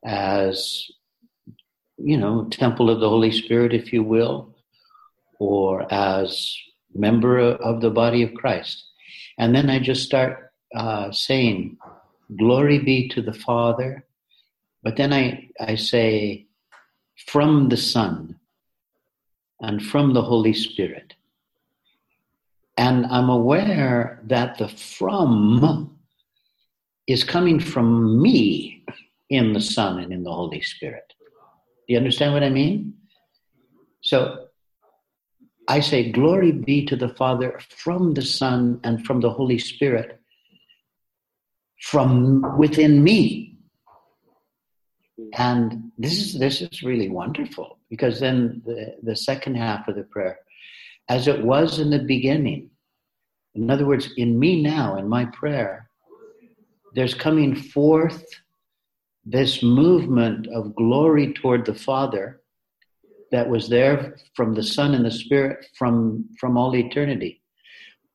as 0.05 0.91
you 1.97 2.17
know 2.17 2.45
temple 2.51 2.91
of 2.91 3.01
the 3.01 3.09
holy 3.09 3.31
spirit 3.31 3.73
if 3.73 3.93
you 3.93 4.03
will 4.03 4.55
or 5.39 5.93
as 5.93 6.57
member 6.95 7.39
of 7.39 7.81
the 7.81 7.91
body 7.91 8.23
of 8.23 8.35
christ. 8.35 8.85
And 9.39 9.55
then 9.55 9.71
i 9.71 9.79
just 9.79 10.05
start 10.05 10.53
uh, 10.75 11.11
saying 11.11 11.79
glory 12.39 12.79
be 12.79 13.09
to 13.09 13.21
the 13.23 13.33
father. 13.33 14.05
But 14.83 14.97
then 14.97 15.13
i 15.13 15.49
i 15.61 15.75
say 15.75 16.47
from 17.27 17.69
the 17.69 17.77
son 17.77 18.39
and 19.61 19.83
from 19.83 20.13
the 20.13 20.23
holy 20.23 20.53
spirit. 20.53 21.15
And 22.77 23.07
i'm 23.07 23.29
aware 23.29 24.21
that 24.25 24.59
the 24.59 24.69
from 24.69 25.92
is 27.07 27.25
coming 27.25 27.59
from 27.59 28.21
me 28.21 28.85
in 29.29 29.53
the 29.53 29.61
Son 29.61 29.99
and 29.99 30.13
in 30.13 30.23
the 30.23 30.33
Holy 30.33 30.61
Spirit. 30.61 31.13
Do 31.87 31.95
you 31.95 31.99
understand 31.99 32.33
what 32.33 32.45
I 32.45 32.51
mean? 32.51 32.95
So 34.03 34.47
I 35.69 35.81
say, 35.81 36.11
Glory 36.11 36.53
be 36.53 36.85
to 36.87 36.97
the 36.97 37.09
Father 37.09 37.59
from 37.71 38.15
the 38.15 38.23
Son 38.23 38.81
and 38.85 39.05
from 39.05 39.21
the 39.21 39.31
Holy 39.31 39.59
Spirit 39.59 40.21
from 41.83 42.59
within 42.59 43.03
me. 43.03 43.59
And 45.35 45.93
this 45.99 46.13
is 46.13 46.39
this 46.39 46.61
is 46.63 46.83
really 46.83 47.09
wonderful 47.09 47.79
because 47.91 48.21
then 48.21 48.63
the, 48.65 48.97
the 49.03 49.17
second 49.17 49.57
half 49.57 49.89
of 49.89 49.97
the 49.97 50.05
prayer, 50.05 50.39
as 51.09 51.29
it 51.29 51.45
was 51.45 51.79
in 51.79 51.91
the 51.91 51.99
beginning, 51.99 52.71
in 53.55 53.71
other 53.71 53.87
words, 53.87 54.11
in 54.17 54.39
me 54.39 54.63
now, 54.63 54.97
in 54.97 55.09
my 55.09 55.27
prayer, 55.27 55.91
there's 56.95 57.15
coming 57.15 57.55
forth 57.55 58.25
this 59.25 59.63
movement 59.63 60.47
of 60.49 60.75
glory 60.75 61.33
toward 61.33 61.65
the 61.65 61.75
Father 61.75 62.41
that 63.31 63.49
was 63.49 63.69
there 63.69 64.17
from 64.35 64.55
the 64.55 64.63
Son 64.63 64.95
and 64.95 65.05
the 65.05 65.11
Spirit 65.11 65.65
from, 65.79 66.29
from 66.39 66.59
all 66.59 66.75
eternity. 66.77 67.41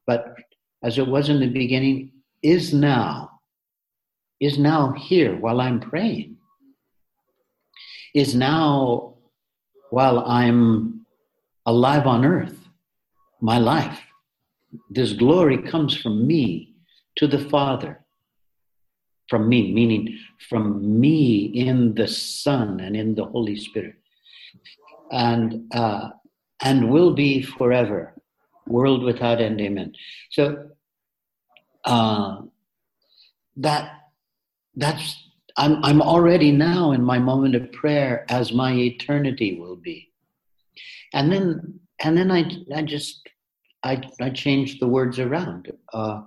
But 0.06 0.36
as 0.84 0.98
it 0.98 1.08
was 1.08 1.30
in 1.30 1.40
the 1.40 1.48
beginning, 1.48 2.12
is 2.44 2.74
now, 2.74 3.32
is 4.40 4.60
now 4.60 4.92
here 4.94 5.36
while 5.36 5.60
I'm 5.60 5.80
praying, 5.80 6.38
is 8.13 8.36
now 8.36 9.16
while 9.90 10.20
I'm 10.20 11.06
alive 11.66 12.06
on 12.06 12.26
earth, 12.26 12.58
my 13.42 13.58
life. 13.58 14.00
This 14.90 15.13
glory 15.13 15.58
comes 15.58 15.96
from 15.96 16.28
me 16.28 16.76
to 17.16 17.28
the 17.28 17.40
Father 17.50 18.06
from 19.30 19.50
me, 19.50 19.74
meaning 19.74 20.18
from 20.50 21.00
me 21.00 21.46
in 21.46 21.94
the 21.96 22.08
Son 22.08 22.80
and 22.80 22.96
in 22.96 23.16
the 23.16 23.26
Holy 23.26 23.58
Spirit, 23.58 23.96
and 25.12 25.74
uh, 25.74 26.10
and 26.63 26.90
will 26.90 27.13
be 27.13 27.42
forever, 27.42 28.13
world 28.68 29.04
without 29.04 29.42
end. 29.42 29.60
Amen. 29.62 29.94
So 30.32 30.70
uh, 31.86 32.42
that 33.58 33.92
that's 34.76 35.24
I'm 35.58 35.84
I'm 35.84 36.02
already 36.02 36.52
now 36.52 36.92
in 36.92 37.04
my 37.04 37.20
moment 37.20 37.56
of 37.56 37.72
prayer 37.72 38.26
as 38.30 38.54
my 38.54 38.74
eternity 38.74 39.60
will 39.60 39.76
be, 39.76 40.12
and 41.13 41.32
then 41.32 41.80
and 42.02 42.18
then 42.18 42.32
I 42.32 42.50
I 42.74 42.84
just 42.84 43.28
I 43.84 44.02
I 44.22 44.30
changed 44.30 44.80
the 44.80 44.88
words 44.88 45.20
around. 45.20 45.72
Uh, 45.94 46.22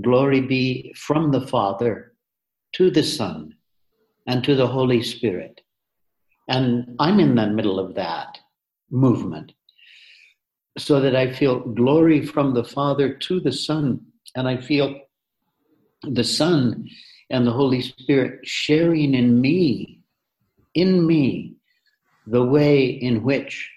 glory 0.00 0.40
be 0.40 0.94
from 0.96 1.30
the 1.30 1.46
Father 1.46 2.11
to 2.74 2.90
the 2.90 3.02
Son 3.02 3.54
and 4.26 4.42
to 4.44 4.54
the 4.54 4.66
Holy 4.66 5.02
Spirit. 5.02 5.60
And 6.48 6.96
I'm 6.98 7.20
in 7.20 7.34
the 7.34 7.46
middle 7.46 7.78
of 7.78 7.94
that 7.94 8.38
movement 8.90 9.52
so 10.78 11.00
that 11.00 11.14
I 11.14 11.32
feel 11.32 11.60
glory 11.60 12.24
from 12.24 12.54
the 12.54 12.64
Father 12.64 13.14
to 13.14 13.40
the 13.40 13.52
Son, 13.52 14.00
and 14.34 14.48
I 14.48 14.56
feel 14.56 15.00
the 16.02 16.24
Son 16.24 16.88
and 17.30 17.46
the 17.46 17.52
Holy 17.52 17.82
Spirit 17.82 18.40
sharing 18.46 19.14
in 19.14 19.40
me, 19.40 20.00
in 20.74 21.06
me, 21.06 21.56
the 22.26 22.44
way 22.44 22.84
in 22.86 23.22
which 23.22 23.70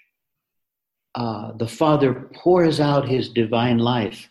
uh, 1.14 1.52
the 1.52 1.68
Father 1.68 2.30
pours 2.34 2.80
out 2.80 3.08
his 3.08 3.28
divine 3.30 3.78
life 3.78 4.30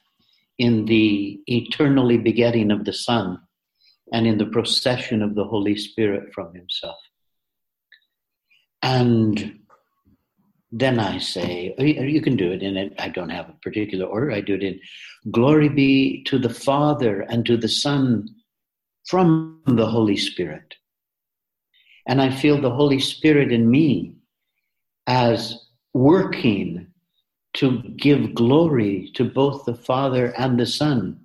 in 0.58 0.86
the 0.86 1.40
eternally 1.48 2.18
begetting 2.18 2.72
of 2.72 2.86
the 2.86 2.94
Son 2.94 3.40
and 4.12 4.28
in 4.28 4.38
the 4.38 4.46
procession 4.46 5.22
of 5.22 5.36
the 5.36 5.44
Holy 5.44 5.76
Spirit 5.76 6.34
from 6.34 6.54
Himself. 6.54 6.98
And 8.82 9.60
then 10.72 11.00
I 11.00 11.18
say, 11.20 11.74
you 11.78 12.22
can 12.22 12.36
do 12.36 12.52
it 12.52 12.62
in 12.62 12.78
it. 12.78 12.94
I 13.00 13.10
don't 13.10 13.30
have 13.30 13.50
a 13.50 13.58
particular 13.64 14.06
order. 14.06 14.32
I 14.32 14.42
do 14.42 14.56
it 14.56 14.64
in 14.64 14.80
glory 15.32 15.70
be 15.70 16.24
to 16.26 16.38
the 16.38 16.50
Father 16.50 17.22
and 17.22 17.46
to 17.46 17.58
the 17.58 17.70
Son 17.70 18.28
from 19.08 19.62
the 19.66 19.88
Holy 19.88 20.18
Spirit. 20.18 20.76
And 22.08 22.22
I 22.22 22.30
feel 22.30 22.60
the 22.60 22.72
Holy 22.72 23.00
Spirit 23.00 23.52
in 23.52 23.70
me 23.70 24.16
as 25.08 25.66
working 25.94 26.88
to 27.54 27.82
give 27.96 28.36
glory 28.36 29.12
to 29.16 29.24
both 29.24 29.66
the 29.66 29.76
Father 29.76 30.34
and 30.38 30.60
the 30.60 30.66
Son, 30.66 31.22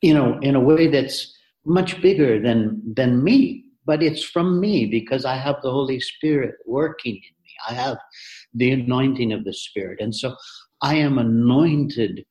you 0.00 0.14
know, 0.14 0.38
in 0.38 0.54
a 0.54 0.60
way 0.60 0.86
that's 0.86 1.36
much 1.64 2.00
bigger 2.02 2.40
than 2.40 2.82
than 2.94 3.22
me 3.22 3.64
but 3.84 4.02
it's 4.02 4.24
from 4.24 4.60
me 4.60 4.86
because 4.86 5.24
i 5.24 5.36
have 5.36 5.56
the 5.62 5.70
holy 5.70 6.00
spirit 6.00 6.54
working 6.66 7.14
in 7.14 7.34
me. 7.44 7.54
I 7.68 7.74
have 7.74 7.98
the 8.54 8.72
anointing 8.72 9.32
of 9.32 9.44
the 9.44 9.52
spirit. 9.52 10.00
And 10.00 10.14
so 10.14 10.34
i 10.82 10.94
am 10.94 11.18
anointed 11.18 12.24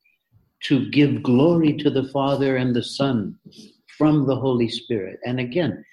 to 0.63 0.89
give 0.91 1.23
glory 1.23 1.73
to 1.77 1.89
the 1.89 2.07
father 2.09 2.57
and 2.57 2.75
the 2.75 2.83
son 2.83 3.35
from 3.97 4.27
the 4.27 4.35
holy 4.35 4.69
spirit. 4.69 5.19
And 5.25 5.39
again 5.39 5.83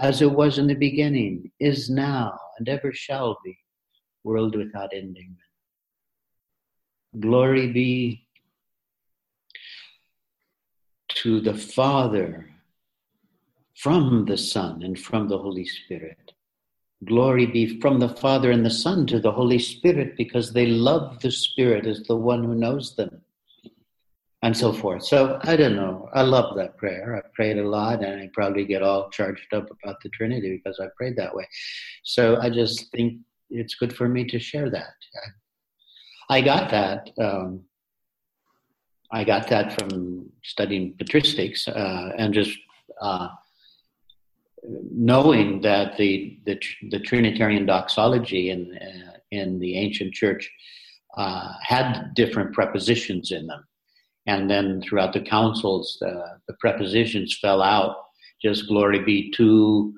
as 0.00 0.22
it 0.22 0.30
was 0.30 0.58
in 0.58 0.66
the 0.66 0.74
beginning 0.74 1.52
is 1.60 1.88
now 1.88 2.38
and 2.58 2.68
ever 2.68 2.92
shall 2.92 3.38
be 3.44 3.56
world 4.24 4.56
without 4.56 4.90
ending. 4.92 5.36
Glory 7.20 7.70
be 7.72 8.26
to 11.10 11.40
the 11.40 11.54
father 11.54 12.53
from 13.74 14.24
the 14.26 14.36
Son 14.38 14.82
and 14.82 14.98
from 14.98 15.28
the 15.28 15.38
Holy 15.38 15.66
Spirit. 15.66 16.32
Glory 17.04 17.46
be 17.46 17.80
from 17.80 17.98
the 17.98 18.08
Father 18.08 18.50
and 18.50 18.64
the 18.64 18.70
Son 18.70 19.06
to 19.06 19.20
the 19.20 19.32
Holy 19.32 19.58
Spirit 19.58 20.16
because 20.16 20.52
they 20.52 20.66
love 20.66 21.20
the 21.20 21.30
Spirit 21.30 21.86
as 21.86 22.02
the 22.04 22.16
one 22.16 22.44
who 22.44 22.54
knows 22.54 22.94
them. 22.96 23.20
And 24.42 24.56
so 24.56 24.74
forth. 24.74 25.04
So 25.04 25.38
I 25.42 25.56
don't 25.56 25.74
know. 25.74 26.10
I 26.12 26.20
love 26.20 26.54
that 26.56 26.76
prayer. 26.76 27.16
I 27.16 27.26
prayed 27.34 27.56
a 27.56 27.66
lot 27.66 28.04
and 28.04 28.20
I 28.20 28.28
probably 28.34 28.66
get 28.66 28.82
all 28.82 29.08
charged 29.08 29.54
up 29.54 29.70
about 29.70 30.02
the 30.02 30.10
Trinity 30.10 30.60
because 30.62 30.78
I 30.80 30.88
prayed 30.98 31.16
that 31.16 31.34
way. 31.34 31.48
So 32.02 32.38
I 32.40 32.50
just 32.50 32.90
think 32.92 33.20
it's 33.48 33.74
good 33.74 33.96
for 33.96 34.06
me 34.06 34.24
to 34.26 34.38
share 34.38 34.68
that. 34.68 34.94
I 36.28 36.42
got 36.42 36.70
that. 36.70 37.08
Um, 37.18 37.62
I 39.10 39.24
got 39.24 39.48
that 39.48 39.78
from 39.78 40.30
studying 40.42 40.94
patristics 40.94 41.68
uh, 41.68 42.12
and 42.18 42.34
just 42.34 42.58
uh, 43.00 43.28
knowing 44.66 45.60
that 45.62 45.96
the, 45.96 46.38
the, 46.46 46.58
the 46.90 47.00
Trinitarian 47.00 47.66
doxology 47.66 48.50
in, 48.50 48.76
uh, 48.76 49.18
in 49.30 49.58
the 49.58 49.76
ancient 49.76 50.14
church 50.14 50.50
uh, 51.16 51.52
had 51.62 52.14
different 52.14 52.52
prepositions 52.52 53.30
in 53.30 53.46
them. 53.46 53.64
And 54.26 54.50
then 54.50 54.80
throughout 54.82 55.12
the 55.12 55.20
councils, 55.20 55.98
the, 56.00 56.38
the 56.48 56.54
prepositions 56.60 57.38
fell 57.40 57.62
out. 57.62 57.96
Just 58.42 58.68
glory 58.68 59.00
be 59.00 59.30
to 59.32 59.94